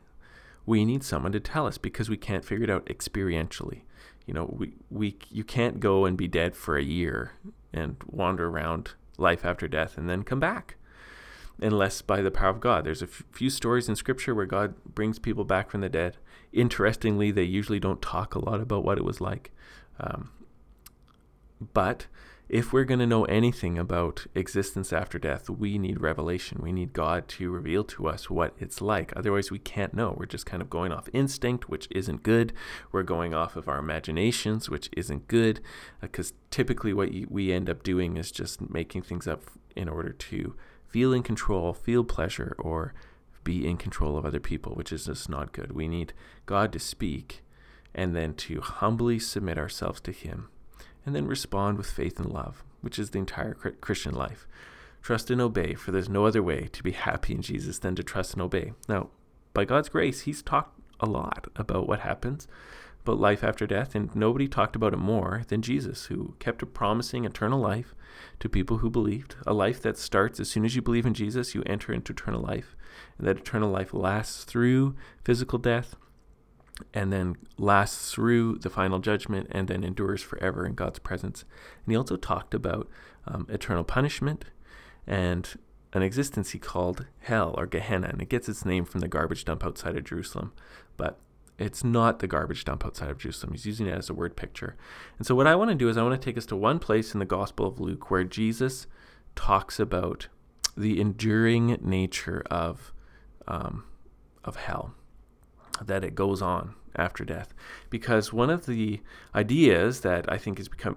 We 0.66 0.84
need 0.84 1.02
someone 1.02 1.32
to 1.32 1.40
tell 1.40 1.66
us 1.66 1.78
because 1.78 2.10
we 2.10 2.16
can't 2.16 2.44
figure 2.44 2.64
it 2.64 2.70
out 2.70 2.86
experientially. 2.86 3.82
You 4.26 4.34
know, 4.34 4.54
we, 4.54 4.74
we 4.90 5.16
you 5.30 5.44
can't 5.44 5.80
go 5.80 6.04
and 6.04 6.16
be 6.16 6.28
dead 6.28 6.54
for 6.54 6.76
a 6.76 6.82
year 6.82 7.32
and 7.72 7.96
wander 8.06 8.48
around 8.48 8.90
life 9.16 9.44
after 9.44 9.66
death 9.66 9.96
and 9.96 10.10
then 10.10 10.22
come 10.22 10.40
back 10.40 10.76
unless 11.60 12.02
by 12.02 12.20
the 12.20 12.30
power 12.30 12.50
of 12.50 12.60
God. 12.60 12.84
There's 12.84 13.02
a 13.02 13.06
f- 13.06 13.24
few 13.32 13.50
stories 13.50 13.88
in 13.88 13.96
Scripture 13.96 14.34
where 14.34 14.46
God 14.46 14.74
brings 14.84 15.18
people 15.18 15.44
back 15.44 15.70
from 15.70 15.80
the 15.80 15.88
dead. 15.88 16.18
Interestingly, 16.52 17.30
they 17.30 17.42
usually 17.42 17.80
don't 17.80 18.02
talk 18.02 18.34
a 18.34 18.44
lot 18.44 18.60
about 18.60 18.84
what 18.84 18.98
it 18.98 19.04
was 19.04 19.20
like. 19.20 19.52
Um, 20.00 20.30
but 21.72 22.06
if 22.48 22.72
we're 22.72 22.84
going 22.84 23.00
to 23.00 23.06
know 23.06 23.24
anything 23.26 23.78
about 23.78 24.26
existence 24.34 24.90
after 24.90 25.18
death, 25.18 25.50
we 25.50 25.76
need 25.76 26.00
revelation. 26.00 26.60
We 26.62 26.72
need 26.72 26.94
God 26.94 27.28
to 27.28 27.50
reveal 27.50 27.84
to 27.84 28.08
us 28.08 28.30
what 28.30 28.54
it's 28.58 28.80
like. 28.80 29.12
Otherwise, 29.14 29.50
we 29.50 29.58
can't 29.58 29.92
know. 29.92 30.14
We're 30.16 30.24
just 30.24 30.46
kind 30.46 30.62
of 30.62 30.70
going 30.70 30.90
off 30.90 31.10
instinct, 31.12 31.68
which 31.68 31.88
isn't 31.90 32.22
good. 32.22 32.54
We're 32.90 33.02
going 33.02 33.34
off 33.34 33.56
of 33.56 33.68
our 33.68 33.78
imaginations, 33.78 34.70
which 34.70 34.88
isn't 34.96 35.28
good, 35.28 35.60
because 36.00 36.30
uh, 36.30 36.34
typically 36.50 36.94
what 36.94 37.12
you, 37.12 37.26
we 37.28 37.52
end 37.52 37.68
up 37.68 37.82
doing 37.82 38.16
is 38.16 38.32
just 38.32 38.70
making 38.70 39.02
things 39.02 39.26
up 39.26 39.42
in 39.76 39.88
order 39.88 40.12
to 40.12 40.56
feel 40.86 41.12
in 41.12 41.22
control, 41.22 41.74
feel 41.74 42.02
pleasure, 42.02 42.56
or 42.58 42.94
be 43.44 43.66
in 43.66 43.76
control 43.76 44.16
of 44.16 44.24
other 44.24 44.40
people, 44.40 44.74
which 44.74 44.92
is 44.92 45.06
just 45.06 45.28
not 45.28 45.52
good. 45.52 45.72
We 45.72 45.88
need 45.88 46.12
God 46.46 46.72
to 46.72 46.78
speak 46.78 47.42
and 47.94 48.14
then 48.14 48.34
to 48.34 48.60
humbly 48.60 49.18
submit 49.18 49.58
ourselves 49.58 50.00
to 50.02 50.12
Him 50.12 50.48
and 51.04 51.14
then 51.14 51.26
respond 51.26 51.78
with 51.78 51.90
faith 51.90 52.18
and 52.18 52.30
love, 52.30 52.62
which 52.80 52.98
is 52.98 53.10
the 53.10 53.18
entire 53.18 53.54
Christian 53.54 54.14
life. 54.14 54.46
Trust 55.02 55.30
and 55.30 55.40
obey, 55.40 55.74
for 55.74 55.90
there's 55.90 56.08
no 56.08 56.26
other 56.26 56.42
way 56.42 56.68
to 56.72 56.82
be 56.82 56.90
happy 56.90 57.34
in 57.34 57.42
Jesus 57.42 57.78
than 57.78 57.94
to 57.94 58.02
trust 58.02 58.34
and 58.34 58.42
obey. 58.42 58.72
Now, 58.88 59.08
by 59.54 59.64
God's 59.64 59.88
grace, 59.88 60.22
He's 60.22 60.42
talked 60.42 60.78
a 61.00 61.06
lot 61.06 61.46
about 61.56 61.88
what 61.88 62.00
happens 62.00 62.46
about 63.08 63.20
life 63.20 63.42
after 63.42 63.66
death, 63.66 63.94
and 63.94 64.14
nobody 64.14 64.46
talked 64.46 64.76
about 64.76 64.92
it 64.92 64.98
more 64.98 65.42
than 65.48 65.62
Jesus, 65.62 66.06
who 66.06 66.34
kept 66.38 66.74
promising 66.74 67.24
eternal 67.24 67.58
life 67.58 67.94
to 68.38 68.48
people 68.48 68.78
who 68.78 68.90
believed. 68.90 69.36
A 69.46 69.54
life 69.54 69.80
that 69.82 69.96
starts 69.96 70.38
as 70.38 70.50
soon 70.50 70.64
as 70.64 70.76
you 70.76 70.82
believe 70.82 71.06
in 71.06 71.14
Jesus, 71.14 71.54
you 71.54 71.62
enter 71.64 71.92
into 71.92 72.12
eternal 72.12 72.42
life, 72.42 72.76
and 73.16 73.26
that 73.26 73.38
eternal 73.38 73.70
life 73.70 73.94
lasts 73.94 74.44
through 74.44 74.94
physical 75.24 75.58
death 75.58 75.96
and 76.94 77.12
then 77.12 77.36
lasts 77.56 78.12
through 78.12 78.56
the 78.58 78.70
final 78.70 79.00
judgment 79.00 79.48
and 79.50 79.66
then 79.66 79.82
endures 79.82 80.22
forever 80.22 80.64
in 80.64 80.74
God's 80.74 81.00
presence. 81.00 81.44
And 81.84 81.92
he 81.92 81.96
also 81.96 82.16
talked 82.16 82.54
about 82.54 82.88
um, 83.26 83.46
eternal 83.48 83.82
punishment 83.82 84.44
and 85.06 85.58
an 85.92 86.02
existence 86.02 86.50
he 86.50 86.58
called 86.58 87.06
hell 87.20 87.54
or 87.56 87.66
Gehenna, 87.66 88.08
and 88.08 88.20
it 88.20 88.28
gets 88.28 88.48
its 88.48 88.64
name 88.64 88.84
from 88.84 89.00
the 89.00 89.08
garbage 89.08 89.44
dump 89.44 89.64
outside 89.64 89.96
of 89.96 90.04
Jerusalem. 90.04 90.52
But 90.96 91.18
it's 91.58 91.82
not 91.82 92.20
the 92.20 92.26
garbage 92.26 92.64
dump 92.64 92.84
outside 92.84 93.10
of 93.10 93.18
Jerusalem. 93.18 93.52
He's 93.52 93.66
using 93.66 93.86
it 93.86 93.94
as 93.94 94.08
a 94.08 94.14
word 94.14 94.36
picture. 94.36 94.76
And 95.18 95.26
so, 95.26 95.34
what 95.34 95.46
I 95.46 95.56
want 95.56 95.70
to 95.70 95.74
do 95.74 95.88
is, 95.88 95.96
I 95.96 96.02
want 96.02 96.20
to 96.20 96.24
take 96.24 96.38
us 96.38 96.46
to 96.46 96.56
one 96.56 96.78
place 96.78 97.12
in 97.12 97.18
the 97.18 97.26
Gospel 97.26 97.66
of 97.66 97.80
Luke 97.80 98.10
where 98.10 98.24
Jesus 98.24 98.86
talks 99.34 99.80
about 99.80 100.28
the 100.76 101.00
enduring 101.00 101.78
nature 101.82 102.42
of 102.50 102.92
um, 103.48 103.84
of 104.44 104.56
hell, 104.56 104.94
that 105.84 106.04
it 106.04 106.14
goes 106.14 106.40
on 106.40 106.74
after 106.94 107.24
death. 107.24 107.54
Because 107.90 108.32
one 108.32 108.50
of 108.50 108.66
the 108.66 109.00
ideas 109.34 110.00
that 110.00 110.30
I 110.30 110.38
think 110.38 110.58
has 110.58 110.68
become 110.68 110.96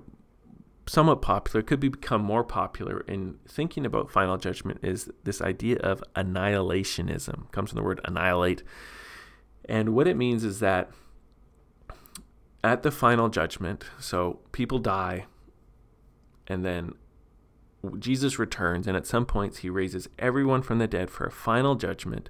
somewhat 0.87 1.21
popular, 1.21 1.61
could 1.61 1.79
be 1.79 1.89
become 1.89 2.21
more 2.21 2.43
popular 2.43 3.01
in 3.01 3.37
thinking 3.47 3.85
about 3.85 4.11
final 4.11 4.37
judgment, 4.37 4.79
is 4.83 5.09
this 5.23 5.41
idea 5.41 5.77
of 5.77 6.03
annihilationism. 6.15 7.45
It 7.45 7.51
comes 7.51 7.69
from 7.69 7.77
the 7.77 7.83
word 7.83 8.01
annihilate 8.05 8.63
and 9.65 9.89
what 9.89 10.07
it 10.07 10.17
means 10.17 10.43
is 10.43 10.59
that 10.59 10.89
at 12.63 12.83
the 12.83 12.91
final 12.91 13.29
judgment, 13.29 13.85
so 13.99 14.39
people 14.51 14.79
die, 14.79 15.25
and 16.47 16.63
then 16.63 16.93
Jesus 17.97 18.37
returns, 18.37 18.87
and 18.87 18.95
at 18.95 19.07
some 19.07 19.25
points 19.25 19.59
he 19.59 19.69
raises 19.69 20.07
everyone 20.19 20.61
from 20.61 20.77
the 20.77 20.87
dead 20.87 21.09
for 21.09 21.25
a 21.25 21.31
final 21.31 21.75
judgment. 21.75 22.29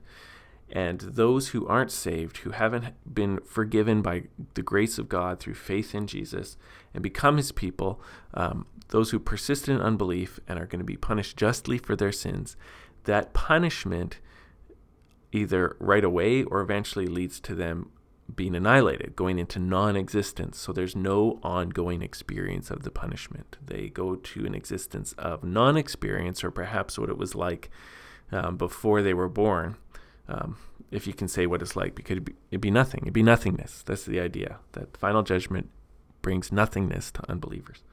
And 0.73 1.01
those 1.01 1.49
who 1.49 1.67
aren't 1.67 1.91
saved, 1.91 2.37
who 2.37 2.51
haven't 2.51 2.93
been 3.13 3.39
forgiven 3.39 4.01
by 4.01 4.23
the 4.53 4.61
grace 4.61 4.97
of 4.97 5.09
God 5.09 5.39
through 5.39 5.55
faith 5.55 5.93
in 5.93 6.07
Jesus 6.07 6.55
and 6.93 7.03
become 7.03 7.35
his 7.35 7.51
people, 7.51 8.01
um, 8.33 8.65
those 8.87 9.11
who 9.11 9.19
persist 9.19 9.67
in 9.67 9.81
unbelief 9.81 10.39
and 10.47 10.57
are 10.57 10.65
going 10.65 10.79
to 10.79 10.85
be 10.85 10.95
punished 10.95 11.35
justly 11.35 11.77
for 11.77 11.97
their 11.97 12.13
sins, 12.13 12.55
that 13.03 13.33
punishment 13.33 14.19
either 15.31 15.75
right 15.79 16.03
away 16.03 16.43
or 16.43 16.61
eventually 16.61 17.07
leads 17.07 17.39
to 17.41 17.55
them 17.55 17.91
being 18.33 18.55
annihilated, 18.55 19.15
going 19.15 19.39
into 19.39 19.59
non 19.59 19.95
existence. 19.95 20.57
So 20.57 20.71
there's 20.71 20.95
no 20.95 21.39
ongoing 21.43 22.01
experience 22.01 22.71
of 22.71 22.83
the 22.83 22.91
punishment. 22.91 23.57
They 23.65 23.89
go 23.89 24.15
to 24.15 24.45
an 24.45 24.55
existence 24.55 25.13
of 25.17 25.43
non 25.43 25.77
experience, 25.77 26.43
or 26.43 26.51
perhaps 26.51 26.97
what 26.97 27.09
it 27.09 27.17
was 27.17 27.35
like 27.35 27.69
um, 28.31 28.57
before 28.57 29.01
they 29.01 29.13
were 29.13 29.29
born. 29.29 29.75
Um, 30.27 30.57
if 30.91 31.07
you 31.07 31.13
can 31.13 31.27
say 31.27 31.45
what 31.45 31.61
it's 31.61 31.75
like, 31.75 31.95
because 31.95 32.11
it'd 32.11 32.25
be, 32.25 32.35
it'd 32.51 32.61
be 32.61 32.71
nothing. 32.71 33.01
It'd 33.03 33.13
be 33.13 33.23
nothingness. 33.23 33.83
That's 33.83 34.03
the 34.05 34.19
idea. 34.19 34.59
That 34.73 34.95
final 34.97 35.23
judgment 35.23 35.69
brings 36.21 36.51
nothingness 36.51 37.11
to 37.11 37.29
unbelievers. 37.29 37.83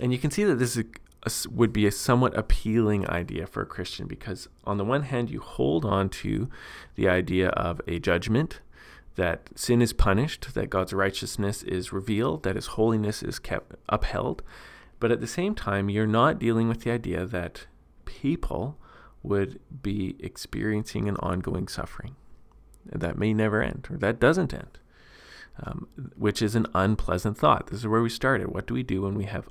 And 0.00 0.12
you 0.12 0.18
can 0.18 0.30
see 0.30 0.44
that 0.44 0.56
this 0.56 0.76
is 0.76 0.84
would 1.48 1.72
be 1.72 1.86
a 1.86 1.92
somewhat 1.92 2.36
appealing 2.36 3.08
idea 3.08 3.46
for 3.46 3.62
a 3.62 3.66
Christian 3.66 4.06
because, 4.06 4.48
on 4.64 4.76
the 4.76 4.84
one 4.84 5.02
hand, 5.02 5.30
you 5.30 5.40
hold 5.40 5.84
on 5.84 6.08
to 6.08 6.48
the 6.96 7.08
idea 7.08 7.50
of 7.50 7.80
a 7.86 7.98
judgment, 7.98 8.60
that 9.14 9.50
sin 9.54 9.82
is 9.82 9.92
punished, 9.92 10.54
that 10.54 10.70
God's 10.70 10.92
righteousness 10.92 11.62
is 11.62 11.92
revealed, 11.92 12.42
that 12.42 12.56
his 12.56 12.68
holiness 12.68 13.22
is 13.22 13.38
kept 13.38 13.74
upheld. 13.88 14.42
But 15.00 15.12
at 15.12 15.20
the 15.20 15.26
same 15.26 15.54
time, 15.54 15.90
you're 15.90 16.06
not 16.06 16.38
dealing 16.38 16.68
with 16.68 16.82
the 16.82 16.90
idea 16.90 17.26
that 17.26 17.66
people 18.04 18.78
would 19.22 19.60
be 19.82 20.16
experiencing 20.18 21.08
an 21.08 21.16
ongoing 21.16 21.68
suffering 21.68 22.16
that 22.84 23.18
may 23.18 23.32
never 23.32 23.62
end 23.62 23.86
or 23.90 23.96
that 23.98 24.18
doesn't 24.18 24.52
end, 24.52 24.78
um, 25.64 25.86
which 26.16 26.42
is 26.42 26.54
an 26.54 26.66
unpleasant 26.74 27.36
thought. 27.36 27.68
This 27.68 27.80
is 27.80 27.86
where 27.86 28.02
we 28.02 28.08
started. 28.08 28.48
What 28.48 28.66
do 28.66 28.74
we 28.74 28.82
do 28.82 29.02
when 29.02 29.14
we 29.14 29.24
have 29.24 29.48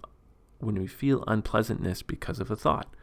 when 0.64 0.76
we 0.76 0.88
feel 0.88 1.24
unpleasantness 1.28 2.02
because 2.02 2.40
of 2.40 2.52
a 2.52 2.56
thought. 2.56 2.94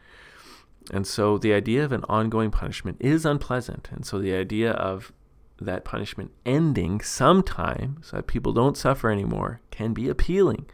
And 0.93 1.07
so 1.07 1.39
the 1.39 1.53
idea 1.53 1.85
of 1.85 1.93
an 1.93 2.05
ongoing 2.09 2.51
punishment 2.51 2.97
is 3.01 3.27
unpleasant. 3.27 3.89
And 3.93 4.07
so 4.07 4.19
the 4.19 4.35
idea 4.35 4.73
of 4.73 5.13
that 5.61 5.85
punishment 5.85 6.31
ending 6.47 7.01
sometime 7.01 7.99
so 8.03 8.17
that 8.17 8.27
people 8.27 8.53
don't 8.53 8.77
suffer 8.77 9.11
anymore 9.11 9.61
can 9.71 9.93
be 9.93 10.09
appealing. 10.09 10.67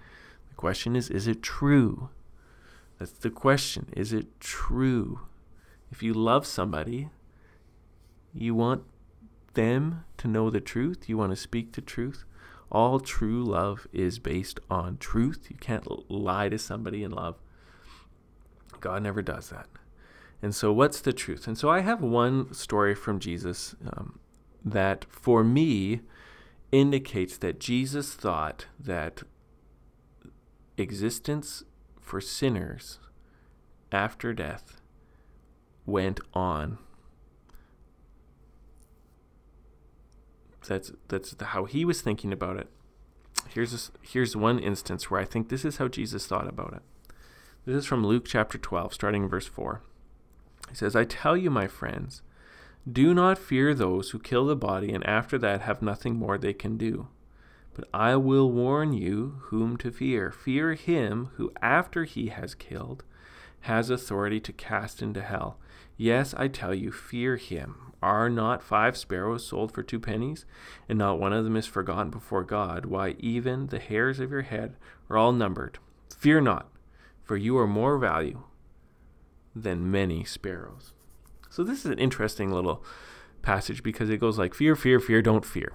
The 0.50 0.54
question 0.54 0.94
is 0.94 1.10
is 1.10 1.26
it 1.26 1.42
true? 1.42 2.10
That's 2.98 3.12
the 3.12 3.30
question. 3.30 3.88
Is 3.96 4.12
it 4.12 4.40
true? 4.40 5.20
If 5.90 6.02
you 6.02 6.14
love 6.14 6.46
somebody, 6.46 7.10
you 8.32 8.54
want 8.54 8.84
them 9.54 10.04
to 10.18 10.28
know 10.28 10.50
the 10.50 10.60
truth, 10.60 11.08
you 11.08 11.16
want 11.16 11.32
to 11.32 11.36
speak 11.36 11.72
the 11.72 11.80
truth. 11.80 12.24
All 12.74 12.98
true 12.98 13.44
love 13.44 13.86
is 13.92 14.18
based 14.18 14.58
on 14.68 14.98
truth. 14.98 15.46
You 15.48 15.56
can't 15.56 16.10
lie 16.10 16.48
to 16.48 16.58
somebody 16.58 17.04
in 17.04 17.12
love. 17.12 17.36
God 18.80 19.04
never 19.04 19.22
does 19.22 19.50
that. 19.50 19.68
And 20.42 20.52
so, 20.52 20.72
what's 20.72 21.00
the 21.00 21.12
truth? 21.12 21.46
And 21.46 21.56
so, 21.56 21.70
I 21.70 21.80
have 21.80 22.02
one 22.02 22.52
story 22.52 22.96
from 22.96 23.20
Jesus 23.20 23.76
um, 23.86 24.18
that, 24.64 25.06
for 25.08 25.44
me, 25.44 26.00
indicates 26.72 27.38
that 27.38 27.60
Jesus 27.60 28.12
thought 28.12 28.66
that 28.80 29.22
existence 30.76 31.62
for 32.00 32.20
sinners 32.20 32.98
after 33.92 34.34
death 34.34 34.80
went 35.86 36.18
on 36.34 36.78
That's 40.66 40.92
that's 41.08 41.34
how 41.40 41.64
he 41.64 41.84
was 41.84 42.00
thinking 42.00 42.32
about 42.32 42.56
it. 42.56 42.68
Here's 43.48 43.74
a, 43.74 44.06
here's 44.06 44.36
one 44.36 44.58
instance 44.58 45.10
where 45.10 45.20
I 45.20 45.24
think 45.24 45.48
this 45.48 45.64
is 45.64 45.76
how 45.76 45.88
Jesus 45.88 46.26
thought 46.26 46.48
about 46.48 46.72
it. 46.72 47.14
This 47.66 47.76
is 47.76 47.86
from 47.86 48.06
Luke 48.06 48.24
chapter 48.26 48.58
12, 48.58 48.94
starting 48.94 49.24
in 49.24 49.28
verse 49.28 49.46
4. 49.46 49.82
He 50.70 50.74
says, 50.74 50.94
I 50.94 51.04
tell 51.04 51.36
you, 51.36 51.50
my 51.50 51.66
friends, 51.66 52.22
do 52.90 53.14
not 53.14 53.38
fear 53.38 53.74
those 53.74 54.10
who 54.10 54.18
kill 54.18 54.46
the 54.46 54.56
body 54.56 54.92
and 54.92 55.06
after 55.06 55.38
that 55.38 55.62
have 55.62 55.82
nothing 55.82 56.16
more 56.16 56.36
they 56.36 56.52
can 56.52 56.76
do. 56.76 57.08
But 57.74 57.88
I 57.92 58.16
will 58.16 58.50
warn 58.52 58.92
you 58.92 59.40
whom 59.44 59.76
to 59.78 59.90
fear. 59.90 60.30
Fear 60.30 60.74
him 60.74 61.30
who, 61.36 61.52
after 61.60 62.04
he 62.04 62.28
has 62.28 62.54
killed, 62.54 63.04
has 63.60 63.90
authority 63.90 64.40
to 64.40 64.52
cast 64.52 65.02
into 65.02 65.22
hell. 65.22 65.58
Yes, 65.96 66.34
I 66.36 66.48
tell 66.48 66.74
you, 66.74 66.90
fear 66.90 67.36
him. 67.36 67.92
Are 68.02 68.28
not 68.28 68.62
five 68.62 68.96
sparrows 68.96 69.46
sold 69.46 69.72
for 69.72 69.82
two 69.82 69.98
pennies, 69.98 70.44
and 70.88 70.98
not 70.98 71.18
one 71.18 71.32
of 71.32 71.44
them 71.44 71.56
is 71.56 71.66
forgotten 71.66 72.10
before 72.10 72.44
God? 72.44 72.84
Why, 72.84 73.14
even 73.18 73.68
the 73.68 73.78
hairs 73.78 74.20
of 74.20 74.30
your 74.30 74.42
head 74.42 74.76
are 75.08 75.16
all 75.16 75.32
numbered. 75.32 75.78
Fear 76.14 76.42
not, 76.42 76.68
for 77.22 77.36
you 77.36 77.56
are 77.56 77.66
more 77.66 77.96
value 77.96 78.42
than 79.54 79.90
many 79.90 80.24
sparrows. 80.24 80.92
So, 81.48 81.62
this 81.62 81.84
is 81.84 81.90
an 81.90 81.98
interesting 81.98 82.52
little 82.52 82.84
passage 83.40 83.82
because 83.82 84.10
it 84.10 84.18
goes 84.18 84.38
like, 84.38 84.54
Fear, 84.54 84.76
fear, 84.76 85.00
fear, 85.00 85.22
don't 85.22 85.46
fear. 85.46 85.72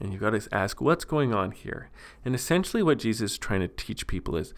And 0.00 0.12
you've 0.12 0.20
got 0.20 0.30
to 0.30 0.48
ask, 0.52 0.80
what's 0.80 1.04
going 1.04 1.32
on 1.32 1.52
here? 1.52 1.90
And 2.24 2.34
essentially, 2.34 2.82
what 2.82 2.98
Jesus 2.98 3.32
is 3.32 3.38
trying 3.38 3.60
to 3.60 3.68
teach 3.68 4.06
people 4.06 4.36
is 4.36 4.54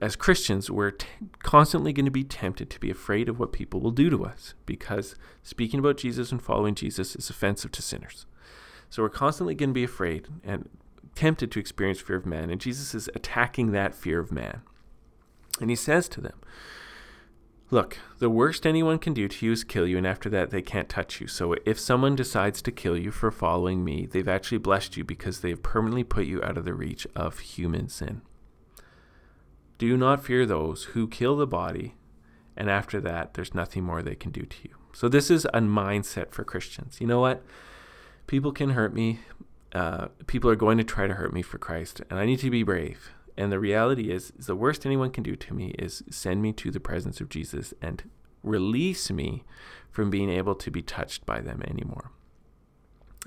as 0.00 0.16
Christians, 0.16 0.70
we're 0.70 0.92
t- 0.92 1.06
constantly 1.42 1.92
going 1.92 2.04
to 2.06 2.10
be 2.10 2.24
tempted 2.24 2.70
to 2.70 2.80
be 2.80 2.90
afraid 2.90 3.28
of 3.28 3.38
what 3.38 3.52
people 3.52 3.80
will 3.80 3.90
do 3.90 4.08
to 4.10 4.24
us 4.24 4.54
because 4.66 5.14
speaking 5.42 5.80
about 5.80 5.98
Jesus 5.98 6.32
and 6.32 6.40
following 6.40 6.74
Jesus 6.74 7.14
is 7.16 7.28
offensive 7.28 7.72
to 7.72 7.82
sinners. 7.82 8.26
So 8.88 9.02
we're 9.02 9.10
constantly 9.10 9.54
going 9.54 9.70
to 9.70 9.74
be 9.74 9.84
afraid 9.84 10.28
and 10.42 10.68
tempted 11.14 11.50
to 11.52 11.60
experience 11.60 12.00
fear 12.00 12.16
of 12.16 12.26
man. 12.26 12.50
And 12.50 12.60
Jesus 12.60 12.94
is 12.94 13.08
attacking 13.14 13.72
that 13.72 13.94
fear 13.94 14.20
of 14.20 14.32
man. 14.32 14.62
And 15.60 15.70
he 15.70 15.76
says 15.76 16.08
to 16.10 16.20
them, 16.20 16.40
Look, 17.70 17.98
the 18.18 18.30
worst 18.30 18.66
anyone 18.66 18.98
can 18.98 19.14
do 19.14 19.26
to 19.26 19.46
you 19.46 19.52
is 19.52 19.64
kill 19.64 19.86
you, 19.86 19.96
and 19.96 20.06
after 20.06 20.28
that, 20.30 20.50
they 20.50 20.62
can't 20.62 20.88
touch 20.88 21.20
you. 21.20 21.26
So 21.26 21.56
if 21.64 21.80
someone 21.80 22.14
decides 22.14 22.62
to 22.62 22.70
kill 22.70 22.96
you 22.96 23.10
for 23.10 23.30
following 23.30 23.82
me, 23.82 24.06
they've 24.06 24.28
actually 24.28 24.58
blessed 24.58 24.96
you 24.96 25.02
because 25.02 25.40
they've 25.40 25.60
permanently 25.60 26.04
put 26.04 26.26
you 26.26 26.42
out 26.42 26.58
of 26.58 26.64
the 26.64 26.74
reach 26.74 27.06
of 27.16 27.38
human 27.40 27.88
sin. 27.88 28.22
Do 29.78 29.96
not 29.96 30.24
fear 30.24 30.46
those 30.46 30.84
who 30.84 31.08
kill 31.08 31.36
the 31.36 31.46
body, 31.46 31.94
and 32.56 32.70
after 32.70 33.00
that, 33.00 33.34
there's 33.34 33.54
nothing 33.54 33.84
more 33.84 34.02
they 34.02 34.14
can 34.14 34.30
do 34.30 34.42
to 34.42 34.56
you. 34.62 34.76
So, 34.92 35.08
this 35.08 35.30
is 35.30 35.44
a 35.46 35.60
mindset 35.60 36.30
for 36.30 36.44
Christians. 36.44 37.00
You 37.00 37.06
know 37.06 37.20
what? 37.20 37.42
People 38.26 38.52
can 38.52 38.70
hurt 38.70 38.94
me. 38.94 39.20
Uh, 39.72 40.08
people 40.28 40.48
are 40.48 40.56
going 40.56 40.78
to 40.78 40.84
try 40.84 41.08
to 41.08 41.14
hurt 41.14 41.32
me 41.32 41.42
for 41.42 41.58
Christ, 41.58 42.00
and 42.08 42.18
I 42.18 42.26
need 42.26 42.38
to 42.40 42.50
be 42.50 42.62
brave. 42.62 43.10
And 43.36 43.50
the 43.50 43.58
reality 43.58 44.12
is, 44.12 44.32
is, 44.38 44.46
the 44.46 44.54
worst 44.54 44.86
anyone 44.86 45.10
can 45.10 45.24
do 45.24 45.34
to 45.34 45.54
me 45.54 45.74
is 45.78 46.04
send 46.08 46.40
me 46.40 46.52
to 46.52 46.70
the 46.70 46.78
presence 46.78 47.20
of 47.20 47.28
Jesus 47.28 47.74
and 47.82 48.08
release 48.44 49.10
me 49.10 49.42
from 49.90 50.10
being 50.10 50.30
able 50.30 50.54
to 50.54 50.70
be 50.70 50.82
touched 50.82 51.26
by 51.26 51.40
them 51.40 51.62
anymore. 51.66 52.12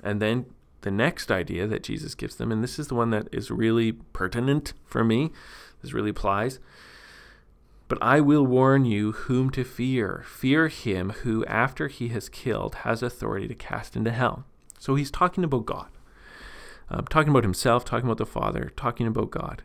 And 0.02 0.22
then 0.22 0.46
the 0.82 0.90
next 0.90 1.30
idea 1.30 1.66
that 1.66 1.82
Jesus 1.82 2.14
gives 2.14 2.36
them, 2.36 2.52
and 2.52 2.62
this 2.62 2.78
is 2.78 2.88
the 2.88 2.94
one 2.94 3.10
that 3.10 3.28
is 3.32 3.50
really 3.50 3.92
pertinent 3.92 4.72
for 4.86 5.04
me, 5.04 5.32
this 5.82 5.92
really 5.92 6.10
applies. 6.10 6.58
But 7.88 7.98
I 8.02 8.20
will 8.20 8.46
warn 8.46 8.84
you 8.84 9.12
whom 9.12 9.50
to 9.50 9.64
fear. 9.64 10.24
Fear 10.26 10.68
him 10.68 11.10
who, 11.22 11.44
after 11.46 11.88
he 11.88 12.08
has 12.08 12.28
killed, 12.28 12.76
has 12.76 13.02
authority 13.02 13.48
to 13.48 13.54
cast 13.54 13.96
into 13.96 14.10
hell. 14.10 14.44
So 14.78 14.94
he's 14.94 15.10
talking 15.10 15.42
about 15.42 15.66
God, 15.66 15.88
um, 16.90 17.06
talking 17.06 17.30
about 17.30 17.44
himself, 17.44 17.84
talking 17.84 18.06
about 18.06 18.18
the 18.18 18.26
Father, 18.26 18.70
talking 18.76 19.06
about 19.06 19.30
God. 19.30 19.62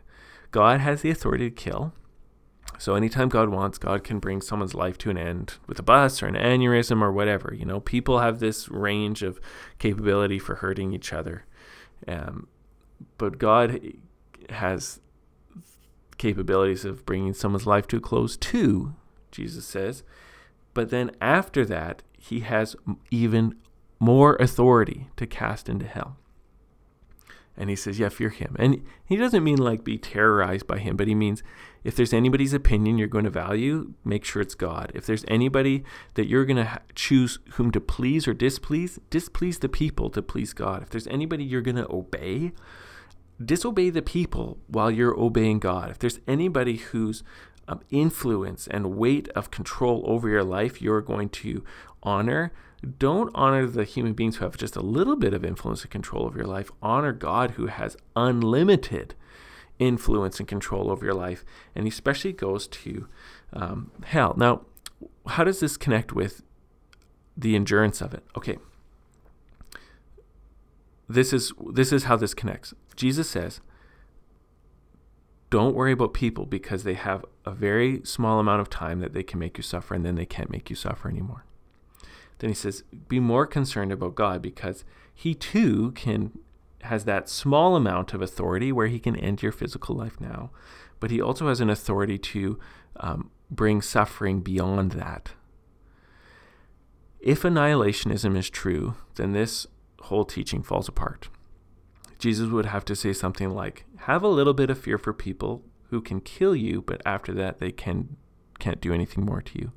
God 0.50 0.80
has 0.80 1.02
the 1.02 1.10
authority 1.10 1.50
to 1.50 1.54
kill. 1.54 1.92
So 2.78 2.94
anytime 2.94 3.28
God 3.28 3.50
wants, 3.50 3.78
God 3.78 4.02
can 4.02 4.18
bring 4.18 4.40
someone's 4.40 4.74
life 4.74 4.98
to 4.98 5.10
an 5.10 5.18
end 5.18 5.54
with 5.66 5.78
a 5.78 5.82
bus 5.82 6.22
or 6.22 6.26
an 6.26 6.34
aneurysm 6.34 7.02
or 7.02 7.12
whatever. 7.12 7.54
You 7.56 7.66
know, 7.66 7.80
people 7.80 8.20
have 8.20 8.40
this 8.40 8.68
range 8.68 9.22
of 9.22 9.38
capability 9.78 10.38
for 10.38 10.56
hurting 10.56 10.92
each 10.92 11.12
other. 11.12 11.44
Um, 12.08 12.48
but 13.18 13.38
God 13.38 13.80
has 14.50 15.00
capabilities 16.18 16.84
of 16.84 17.04
bringing 17.06 17.34
someone's 17.34 17.66
life 17.66 17.86
to 17.88 17.96
a 17.96 18.00
close 18.00 18.36
too, 18.36 18.94
Jesus 19.30 19.64
says. 19.64 20.02
But 20.72 20.90
then 20.90 21.12
after 21.20 21.64
that, 21.66 22.02
he 22.18 22.40
has 22.40 22.74
even 23.10 23.54
more 24.00 24.36
authority 24.36 25.08
to 25.16 25.26
cast 25.26 25.68
into 25.68 25.86
hell. 25.86 26.16
And 27.56 27.70
he 27.70 27.76
says, 27.76 27.98
Yeah, 27.98 28.08
fear 28.08 28.30
him. 28.30 28.56
And 28.58 28.82
he 29.04 29.16
doesn't 29.16 29.44
mean 29.44 29.58
like 29.58 29.84
be 29.84 29.98
terrorized 29.98 30.66
by 30.66 30.78
him, 30.78 30.96
but 30.96 31.06
he 31.06 31.14
means 31.14 31.42
if 31.84 31.94
there's 31.94 32.12
anybody's 32.12 32.54
opinion 32.54 32.98
you're 32.98 33.06
going 33.06 33.24
to 33.24 33.30
value, 33.30 33.92
make 34.04 34.24
sure 34.24 34.42
it's 34.42 34.54
God. 34.54 34.90
If 34.94 35.06
there's 35.06 35.24
anybody 35.28 35.84
that 36.14 36.26
you're 36.26 36.46
going 36.46 36.56
to 36.56 36.64
ha- 36.64 36.78
choose 36.94 37.38
whom 37.52 37.70
to 37.72 37.80
please 37.80 38.26
or 38.26 38.34
displease, 38.34 38.98
displease 39.10 39.58
the 39.58 39.68
people 39.68 40.10
to 40.10 40.22
please 40.22 40.52
God. 40.52 40.82
If 40.82 40.90
there's 40.90 41.06
anybody 41.06 41.44
you're 41.44 41.62
going 41.62 41.76
to 41.76 41.90
obey, 41.92 42.52
disobey 43.42 43.90
the 43.90 44.02
people 44.02 44.58
while 44.66 44.90
you're 44.90 45.18
obeying 45.18 45.58
God. 45.58 45.90
If 45.90 45.98
there's 45.98 46.20
anybody 46.26 46.76
whose 46.76 47.22
um, 47.66 47.80
influence 47.90 48.66
and 48.66 48.96
weight 48.96 49.28
of 49.30 49.50
control 49.50 50.02
over 50.06 50.28
your 50.28 50.44
life 50.44 50.82
you're 50.82 51.00
going 51.00 51.30
to 51.30 51.64
honor, 52.02 52.52
don't 52.98 53.30
honor 53.34 53.66
the 53.66 53.84
human 53.84 54.12
beings 54.12 54.36
who 54.36 54.44
have 54.44 54.56
just 54.56 54.76
a 54.76 54.80
little 54.80 55.16
bit 55.16 55.32
of 55.32 55.44
influence 55.44 55.82
and 55.82 55.90
control 55.90 56.26
over 56.26 56.38
your 56.38 56.46
life. 56.46 56.70
Honor 56.82 57.12
God 57.12 57.52
who 57.52 57.66
has 57.66 57.96
unlimited 58.14 59.14
influence 59.78 60.38
and 60.38 60.48
control 60.48 60.90
over 60.90 61.04
your 61.04 61.14
life. 61.14 61.44
And 61.74 61.86
especially 61.86 62.32
goes 62.32 62.66
to 62.68 63.08
um, 63.52 63.90
hell. 64.04 64.34
Now, 64.36 64.62
how 65.26 65.44
does 65.44 65.60
this 65.60 65.76
connect 65.76 66.12
with 66.12 66.42
the 67.36 67.56
endurance 67.56 68.00
of 68.00 68.14
it? 68.14 68.24
Okay. 68.36 68.58
This 71.08 71.32
is 71.32 71.52
this 71.72 71.92
is 71.92 72.04
how 72.04 72.16
this 72.16 72.32
connects. 72.34 72.72
Jesus 72.96 73.28
says, 73.28 73.60
don't 75.50 75.74
worry 75.74 75.92
about 75.92 76.14
people 76.14 76.46
because 76.46 76.82
they 76.82 76.94
have 76.94 77.24
a 77.44 77.52
very 77.52 78.00
small 78.04 78.40
amount 78.40 78.60
of 78.60 78.70
time 78.70 79.00
that 79.00 79.12
they 79.12 79.22
can 79.22 79.38
make 79.38 79.56
you 79.56 79.62
suffer 79.62 79.94
and 79.94 80.04
then 80.04 80.16
they 80.16 80.26
can't 80.26 80.50
make 80.50 80.68
you 80.68 80.76
suffer 80.76 81.08
anymore. 81.08 81.44
Then 82.38 82.50
he 82.50 82.54
says, 82.54 82.82
be 83.08 83.20
more 83.20 83.46
concerned 83.46 83.92
about 83.92 84.16
God 84.16 84.42
because 84.42 84.84
he 85.14 85.34
too 85.34 85.92
can 85.92 86.32
has 86.82 87.04
that 87.04 87.28
small 87.28 87.76
amount 87.76 88.12
of 88.12 88.20
authority 88.20 88.70
where 88.70 88.88
he 88.88 88.98
can 88.98 89.16
end 89.16 89.42
your 89.42 89.52
physical 89.52 89.96
life 89.96 90.20
now, 90.20 90.50
but 91.00 91.10
he 91.10 91.20
also 91.20 91.48
has 91.48 91.60
an 91.60 91.70
authority 91.70 92.18
to 92.18 92.58
um, 92.96 93.30
bring 93.50 93.80
suffering 93.80 94.40
beyond 94.40 94.92
that. 94.92 95.32
If 97.20 97.42
annihilationism 97.42 98.36
is 98.36 98.50
true, 98.50 98.96
then 99.14 99.32
this 99.32 99.66
whole 100.00 100.26
teaching 100.26 100.62
falls 100.62 100.88
apart. 100.88 101.28
Jesus 102.24 102.48
would 102.48 102.64
have 102.64 102.86
to 102.86 102.96
say 102.96 103.12
something 103.12 103.50
like, 103.50 103.84
"Have 104.08 104.22
a 104.22 104.28
little 104.28 104.54
bit 104.54 104.70
of 104.70 104.78
fear 104.78 104.96
for 104.96 105.12
people 105.12 105.62
who 105.90 106.00
can 106.00 106.22
kill 106.22 106.56
you, 106.56 106.80
but 106.80 107.02
after 107.04 107.34
that 107.34 107.58
they 107.58 107.70
can 107.70 108.16
can't 108.58 108.80
do 108.80 108.94
anything 108.94 109.26
more 109.26 109.42
to 109.42 109.58
you." 109.58 109.72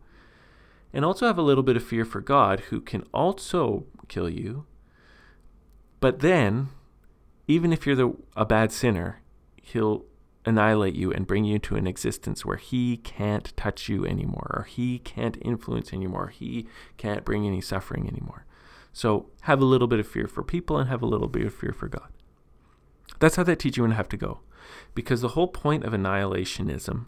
And 0.93 1.03
also 1.03 1.27
have 1.27 1.37
a 1.37 1.41
little 1.41 1.61
bit 1.61 1.75
of 1.75 1.83
fear 1.83 2.05
for 2.05 2.21
God 2.21 2.61
who 2.69 2.79
can 2.79 3.03
also 3.13 3.85
kill 4.07 4.29
you. 4.29 4.65
But 5.99 6.19
then, 6.19 6.69
even 7.49 7.73
if 7.73 7.85
you're 7.85 7.97
the, 7.97 8.15
a 8.37 8.45
bad 8.45 8.71
sinner, 8.71 9.21
he'll 9.61 10.05
annihilate 10.45 10.95
you 10.95 11.11
and 11.11 11.27
bring 11.27 11.43
you 11.43 11.59
to 11.59 11.75
an 11.75 11.85
existence 11.85 12.45
where 12.45 12.55
he 12.55 12.95
can't 12.95 13.51
touch 13.57 13.89
you 13.89 14.05
anymore, 14.05 14.49
or 14.55 14.63
he 14.63 14.99
can't 14.99 15.37
influence 15.41 15.91
anymore, 15.91 16.29
he 16.29 16.65
can't 16.95 17.25
bring 17.25 17.45
any 17.45 17.59
suffering 17.59 18.07
anymore. 18.07 18.45
So 18.93 19.31
have 19.41 19.61
a 19.61 19.65
little 19.65 19.89
bit 19.89 19.99
of 19.99 20.07
fear 20.07 20.27
for 20.27 20.43
people 20.43 20.77
and 20.77 20.87
have 20.87 21.01
a 21.01 21.05
little 21.13 21.27
bit 21.27 21.45
of 21.45 21.53
fear 21.53 21.73
for 21.73 21.89
God. 21.89 22.07
That's 23.19 23.35
how 23.35 23.43
that 23.43 23.59
teaching 23.59 23.83
would 23.83 23.93
have 23.93 24.09
to 24.09 24.17
go. 24.17 24.39
Because 24.93 25.21
the 25.21 25.29
whole 25.29 25.47
point 25.47 25.83
of 25.83 25.93
annihilationism 25.93 27.05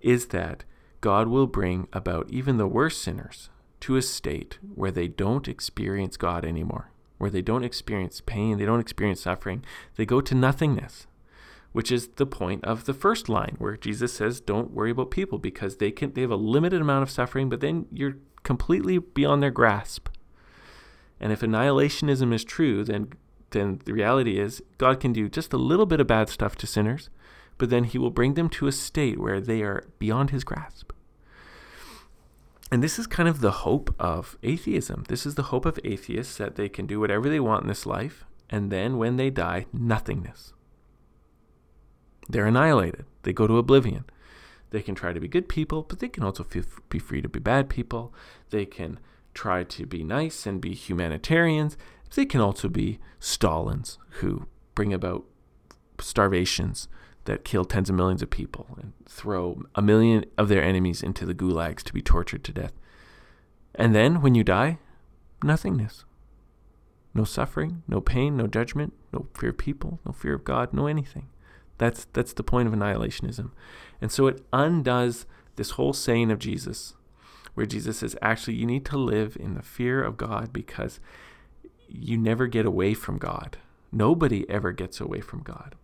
is 0.00 0.26
that 0.26 0.64
God 1.00 1.28
will 1.28 1.46
bring 1.46 1.88
about 1.92 2.30
even 2.30 2.56
the 2.56 2.66
worst 2.66 3.02
sinners 3.02 3.50
to 3.80 3.96
a 3.96 4.02
state 4.02 4.58
where 4.74 4.90
they 4.90 5.08
don't 5.08 5.48
experience 5.48 6.16
God 6.16 6.44
anymore, 6.44 6.90
where 7.18 7.30
they 7.30 7.42
don't 7.42 7.64
experience 7.64 8.20
pain, 8.20 8.58
they 8.58 8.64
don't 8.64 8.80
experience 8.80 9.20
suffering. 9.20 9.64
They 9.96 10.06
go 10.06 10.20
to 10.20 10.34
nothingness, 10.34 11.06
which 11.72 11.92
is 11.92 12.08
the 12.16 12.26
point 12.26 12.64
of 12.64 12.84
the 12.84 12.94
first 12.94 13.28
line 13.28 13.56
where 13.58 13.76
Jesus 13.76 14.14
says, 14.14 14.40
Don't 14.40 14.72
worry 14.72 14.90
about 14.90 15.10
people 15.10 15.38
because 15.38 15.76
they 15.76 15.90
can 15.90 16.12
they 16.14 16.22
have 16.22 16.30
a 16.30 16.36
limited 16.36 16.80
amount 16.80 17.02
of 17.02 17.10
suffering, 17.10 17.48
but 17.48 17.60
then 17.60 17.86
you're 17.92 18.16
completely 18.42 18.98
beyond 18.98 19.42
their 19.42 19.50
grasp. 19.50 20.08
And 21.20 21.32
if 21.32 21.40
annihilationism 21.40 22.32
is 22.32 22.44
true, 22.44 22.84
then 22.84 23.12
then 23.56 23.80
the 23.84 23.92
reality 23.92 24.38
is 24.38 24.62
God 24.78 25.00
can 25.00 25.12
do 25.12 25.28
just 25.28 25.52
a 25.52 25.58
little 25.58 25.86
bit 25.86 26.00
of 26.00 26.06
bad 26.06 26.28
stuff 26.28 26.56
to 26.56 26.66
sinners, 26.66 27.10
but 27.58 27.70
then 27.70 27.84
he 27.84 27.98
will 27.98 28.10
bring 28.10 28.34
them 28.34 28.48
to 28.50 28.66
a 28.66 28.72
state 28.72 29.18
where 29.18 29.40
they 29.40 29.62
are 29.62 29.84
beyond 29.98 30.30
his 30.30 30.44
grasp. 30.44 30.92
And 32.70 32.82
this 32.82 32.98
is 32.98 33.06
kind 33.06 33.28
of 33.28 33.40
the 33.40 33.62
hope 33.62 33.94
of 33.98 34.36
atheism. 34.42 35.04
This 35.08 35.24
is 35.24 35.36
the 35.36 35.44
hope 35.44 35.64
of 35.64 35.78
atheists 35.84 36.36
that 36.36 36.56
they 36.56 36.68
can 36.68 36.86
do 36.86 37.00
whatever 37.00 37.28
they 37.28 37.40
want 37.40 37.62
in 37.62 37.68
this 37.68 37.86
life, 37.86 38.24
and 38.50 38.70
then 38.70 38.98
when 38.98 39.16
they 39.16 39.30
die, 39.30 39.66
nothingness. 39.72 40.52
They're 42.28 42.46
annihilated. 42.46 43.04
They 43.22 43.32
go 43.32 43.46
to 43.46 43.58
oblivion. 43.58 44.04
They 44.70 44.82
can 44.82 44.96
try 44.96 45.12
to 45.12 45.20
be 45.20 45.28
good 45.28 45.48
people, 45.48 45.82
but 45.82 46.00
they 46.00 46.08
can 46.08 46.24
also 46.24 46.44
be 46.88 46.98
free 46.98 47.22
to 47.22 47.28
be 47.28 47.38
bad 47.38 47.68
people. 47.68 48.12
They 48.50 48.66
can 48.66 48.98
try 49.32 49.62
to 49.62 49.86
be 49.86 50.02
nice 50.02 50.44
and 50.44 50.60
be 50.60 50.74
humanitarians. 50.74 51.76
They 52.14 52.24
can 52.24 52.40
also 52.40 52.68
be 52.68 52.98
Stalins 53.20 53.98
who 54.20 54.46
bring 54.74 54.92
about 54.92 55.24
starvations 55.98 56.88
that 57.24 57.44
kill 57.44 57.64
tens 57.64 57.90
of 57.90 57.96
millions 57.96 58.22
of 58.22 58.30
people 58.30 58.78
and 58.80 58.92
throw 59.06 59.62
a 59.74 59.82
million 59.82 60.24
of 60.38 60.48
their 60.48 60.62
enemies 60.62 61.02
into 61.02 61.26
the 61.26 61.34
gulags 61.34 61.82
to 61.82 61.92
be 61.92 62.02
tortured 62.02 62.44
to 62.44 62.52
death. 62.52 62.72
And 63.74 63.94
then 63.94 64.22
when 64.22 64.34
you 64.34 64.44
die, 64.44 64.78
nothingness. 65.42 66.04
No 67.12 67.24
suffering, 67.24 67.82
no 67.88 68.00
pain, 68.00 68.36
no 68.36 68.46
judgment, 68.46 68.92
no 69.12 69.26
fear 69.38 69.50
of 69.50 69.58
people, 69.58 70.00
no 70.04 70.12
fear 70.12 70.34
of 70.34 70.44
God, 70.44 70.72
no 70.72 70.86
anything. 70.86 71.28
That's 71.78 72.06
that's 72.12 72.32
the 72.32 72.42
point 72.42 72.68
of 72.68 72.74
annihilationism. 72.74 73.50
And 74.00 74.12
so 74.12 74.26
it 74.26 74.44
undoes 74.52 75.26
this 75.56 75.70
whole 75.70 75.92
saying 75.92 76.30
of 76.30 76.38
Jesus 76.38 76.94
where 77.54 77.66
Jesus 77.66 77.98
says 77.98 78.16
actually 78.20 78.54
you 78.54 78.66
need 78.66 78.84
to 78.86 78.98
live 78.98 79.36
in 79.40 79.54
the 79.54 79.62
fear 79.62 80.02
of 80.02 80.18
God 80.18 80.52
because 80.52 81.00
you 81.88 82.16
never 82.16 82.46
get 82.46 82.66
away 82.66 82.94
from 82.94 83.18
God. 83.18 83.58
Nobody 83.92 84.48
ever 84.50 84.72
gets 84.72 85.00
away 85.00 85.20
from 85.20 85.42
God. 85.42 85.74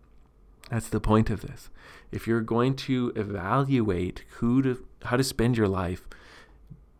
That's 0.69 0.89
the 0.89 0.99
point 0.99 1.29
of 1.29 1.41
this. 1.41 1.69
If 2.11 2.27
you're 2.27 2.41
going 2.41 2.75
to 2.77 3.11
evaluate 3.15 4.23
who 4.37 4.61
to 4.61 4.85
how 5.05 5.17
to 5.17 5.23
spend 5.23 5.57
your 5.57 5.67
life, 5.67 6.07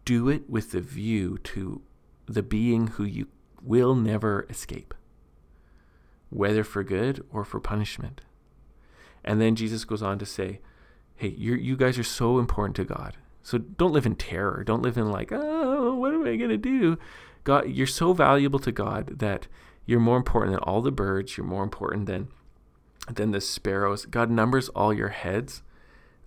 do 0.05 0.27
it 0.29 0.49
with 0.49 0.71
the 0.71 0.81
view 0.81 1.37
to 1.43 1.81
the 2.25 2.43
being 2.43 2.87
who 2.87 3.03
you 3.03 3.27
will 3.61 3.95
never 3.95 4.45
escape, 4.49 4.93
whether 6.29 6.63
for 6.63 6.83
good 6.83 7.25
or 7.31 7.45
for 7.45 7.59
punishment. 7.59 8.21
And 9.23 9.39
then 9.39 9.55
Jesus 9.55 9.85
goes 9.85 10.03
on 10.03 10.19
to 10.19 10.25
say, 10.25 10.59
Hey, 11.15 11.29
you 11.29 11.53
you 11.55 11.77
guys 11.77 11.97
are 11.97 12.03
so 12.03 12.39
important 12.39 12.75
to 12.77 12.83
God. 12.83 13.15
So 13.43 13.57
don't 13.57 13.91
live 13.91 14.05
in 14.05 14.15
terror. 14.15 14.63
Don't 14.63 14.81
live 14.81 14.97
in 14.97 15.11
like, 15.11 15.31
oh, 15.31 15.95
what 15.95 16.13
am 16.13 16.25
I 16.25 16.37
gonna 16.37 16.57
do? 16.57 16.97
God, 17.43 17.69
you're 17.69 17.87
so 17.87 18.13
valuable 18.13 18.59
to 18.59 18.71
God 18.71 19.19
that 19.19 19.47
you're 19.85 19.99
more 19.99 20.17
important 20.17 20.53
than 20.53 20.63
all 20.63 20.81
the 20.81 20.91
birds. 20.91 21.37
You're 21.37 21.45
more 21.45 21.63
important 21.63 22.05
than 22.05 22.29
than 23.11 23.31
the 23.31 23.41
sparrows. 23.41 24.05
God 24.05 24.29
numbers 24.29 24.69
all 24.69 24.93
your 24.93 25.09
heads. 25.09 25.61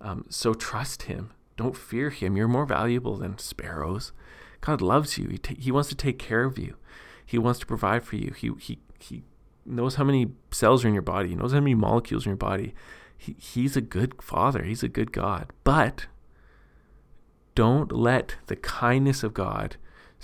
Um, 0.01 0.27
so 0.29 0.53
trust 0.53 1.05
Him. 1.05 1.33
Don't 1.57 1.77
fear 1.77 2.11
Him. 2.11 2.37
You're 2.37 2.49
more 2.49 2.67
valuable 2.67 3.17
than 3.17 3.39
sparrows. 3.39 4.13
God 4.61 4.83
loves 4.83 5.17
you. 5.17 5.29
He, 5.29 5.39
ta- 5.39 5.55
he 5.59 5.71
wants 5.71 5.89
to 5.89 5.95
take 5.95 6.19
care 6.19 6.45
of 6.45 6.59
you. 6.59 6.77
He 7.25 7.39
wants 7.39 7.59
to 7.61 7.67
provide 7.67 8.05
for 8.05 8.17
you. 8.17 8.33
He 8.37 8.51
he 8.59 8.79
he 8.99 9.25
knows 9.65 9.97
how 9.97 10.05
many 10.05 10.33
cells 10.51 10.85
are 10.85 10.89
in 10.89 10.95
your 10.95 11.03
body. 11.03 11.31
He 11.31 11.35
knows 11.35 11.53
how 11.53 11.61
many 11.61 11.75
molecules 11.75 12.27
in 12.27 12.31
your 12.31 12.37
body. 12.37 12.75
He, 13.17 13.37
he's 13.39 13.77
a 13.77 13.81
good 13.81 14.23
father. 14.23 14.63
He's 14.63 14.83
a 14.83 14.89
good 14.89 15.13
God. 15.13 15.51
But 15.65 16.07
don't 17.55 17.91
let 17.91 18.37
the 18.47 18.57
kindness 18.57 19.23
of 19.23 19.35
God 19.35 19.77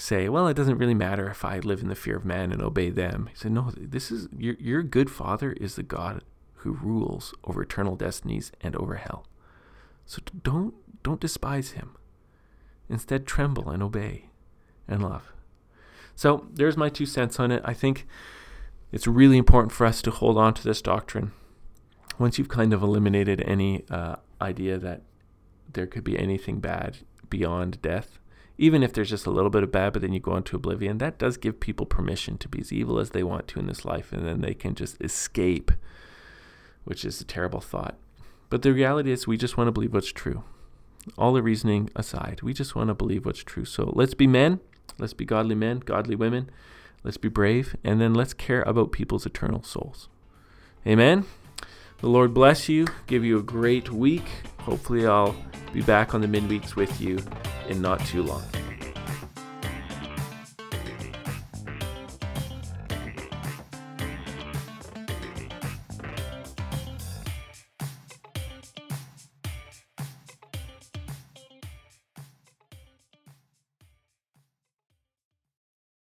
say, 0.02 0.28
well, 0.28 0.48
it 0.48 0.54
doesn't 0.54 0.78
really 0.78 0.94
matter 0.94 1.30
if 1.30 1.44
I 1.44 1.60
live 1.60 1.80
in 1.80 1.88
the 1.88 1.94
fear 1.94 2.16
of 2.16 2.24
man 2.24 2.50
and 2.50 2.60
obey 2.60 2.90
them. 2.90 3.28
He 3.30 3.36
said, 3.36 3.52
no, 3.52 3.70
this 3.76 4.10
is 4.10 4.28
your, 4.36 4.54
your 4.58 4.82
good 4.82 5.10
father 5.10 5.52
is 5.52 5.76
the 5.76 5.84
God 5.84 6.24
who 6.56 6.72
rules 6.72 7.34
over 7.44 7.62
eternal 7.62 7.94
destinies 7.94 8.50
and 8.60 8.74
over 8.76 8.96
hell. 8.96 9.26
So 10.04 10.20
don't 10.42 10.74
don't 11.02 11.20
despise 11.20 11.70
him. 11.72 11.96
Instead, 12.88 13.26
tremble 13.26 13.70
and 13.70 13.82
obey 13.82 14.30
and 14.86 15.02
love. 15.02 15.32
So 16.14 16.46
there's 16.52 16.76
my 16.76 16.88
two 16.88 17.06
cents 17.06 17.40
on 17.40 17.50
it. 17.50 17.62
I 17.64 17.72
think 17.72 18.06
it's 18.90 19.06
really 19.06 19.38
important 19.38 19.72
for 19.72 19.86
us 19.86 20.02
to 20.02 20.10
hold 20.10 20.36
on 20.36 20.54
to 20.54 20.64
this 20.64 20.82
doctrine. 20.82 21.32
Once 22.18 22.38
you've 22.38 22.48
kind 22.48 22.72
of 22.72 22.82
eliminated 22.82 23.40
any 23.46 23.84
uh, 23.90 24.16
idea 24.40 24.78
that 24.78 25.02
there 25.72 25.86
could 25.86 26.04
be 26.04 26.18
anything 26.18 26.60
bad 26.60 26.98
beyond 27.30 27.80
death, 27.82 28.18
even 28.62 28.84
if 28.84 28.92
there's 28.92 29.10
just 29.10 29.26
a 29.26 29.30
little 29.30 29.50
bit 29.50 29.64
of 29.64 29.72
bad, 29.72 29.92
but 29.92 30.02
then 30.02 30.12
you 30.12 30.20
go 30.20 30.36
into 30.36 30.54
oblivion, 30.54 30.98
that 30.98 31.18
does 31.18 31.36
give 31.36 31.58
people 31.58 31.84
permission 31.84 32.38
to 32.38 32.48
be 32.48 32.60
as 32.60 32.72
evil 32.72 33.00
as 33.00 33.10
they 33.10 33.24
want 33.24 33.48
to 33.48 33.58
in 33.58 33.66
this 33.66 33.84
life, 33.84 34.12
and 34.12 34.24
then 34.24 34.40
they 34.40 34.54
can 34.54 34.76
just 34.76 35.02
escape, 35.02 35.72
which 36.84 37.04
is 37.04 37.20
a 37.20 37.24
terrible 37.24 37.60
thought. 37.60 37.96
But 38.50 38.62
the 38.62 38.72
reality 38.72 39.10
is, 39.10 39.26
we 39.26 39.36
just 39.36 39.56
want 39.56 39.66
to 39.66 39.72
believe 39.72 39.92
what's 39.92 40.12
true. 40.12 40.44
All 41.18 41.32
the 41.32 41.42
reasoning 41.42 41.90
aside, 41.96 42.42
we 42.42 42.54
just 42.54 42.76
want 42.76 42.86
to 42.86 42.94
believe 42.94 43.26
what's 43.26 43.42
true. 43.42 43.64
So 43.64 43.92
let's 43.96 44.14
be 44.14 44.28
men, 44.28 44.60
let's 44.96 45.12
be 45.12 45.24
godly 45.24 45.56
men, 45.56 45.80
godly 45.80 46.14
women, 46.14 46.48
let's 47.02 47.16
be 47.16 47.28
brave, 47.28 47.74
and 47.82 48.00
then 48.00 48.14
let's 48.14 48.32
care 48.32 48.62
about 48.62 48.92
people's 48.92 49.26
eternal 49.26 49.64
souls. 49.64 50.08
Amen. 50.86 51.24
The 51.98 52.08
Lord 52.08 52.32
bless 52.32 52.68
you, 52.68 52.86
give 53.08 53.24
you 53.24 53.40
a 53.40 53.42
great 53.42 53.90
week. 53.90 54.28
Hopefully, 54.60 55.04
I'll 55.04 55.34
be 55.72 55.82
back 55.82 56.14
on 56.14 56.20
the 56.20 56.26
midweeks 56.26 56.76
with 56.76 57.00
you 57.00 57.18
in 57.68 57.80
not 57.80 58.00
too 58.06 58.22
long. 58.22 58.42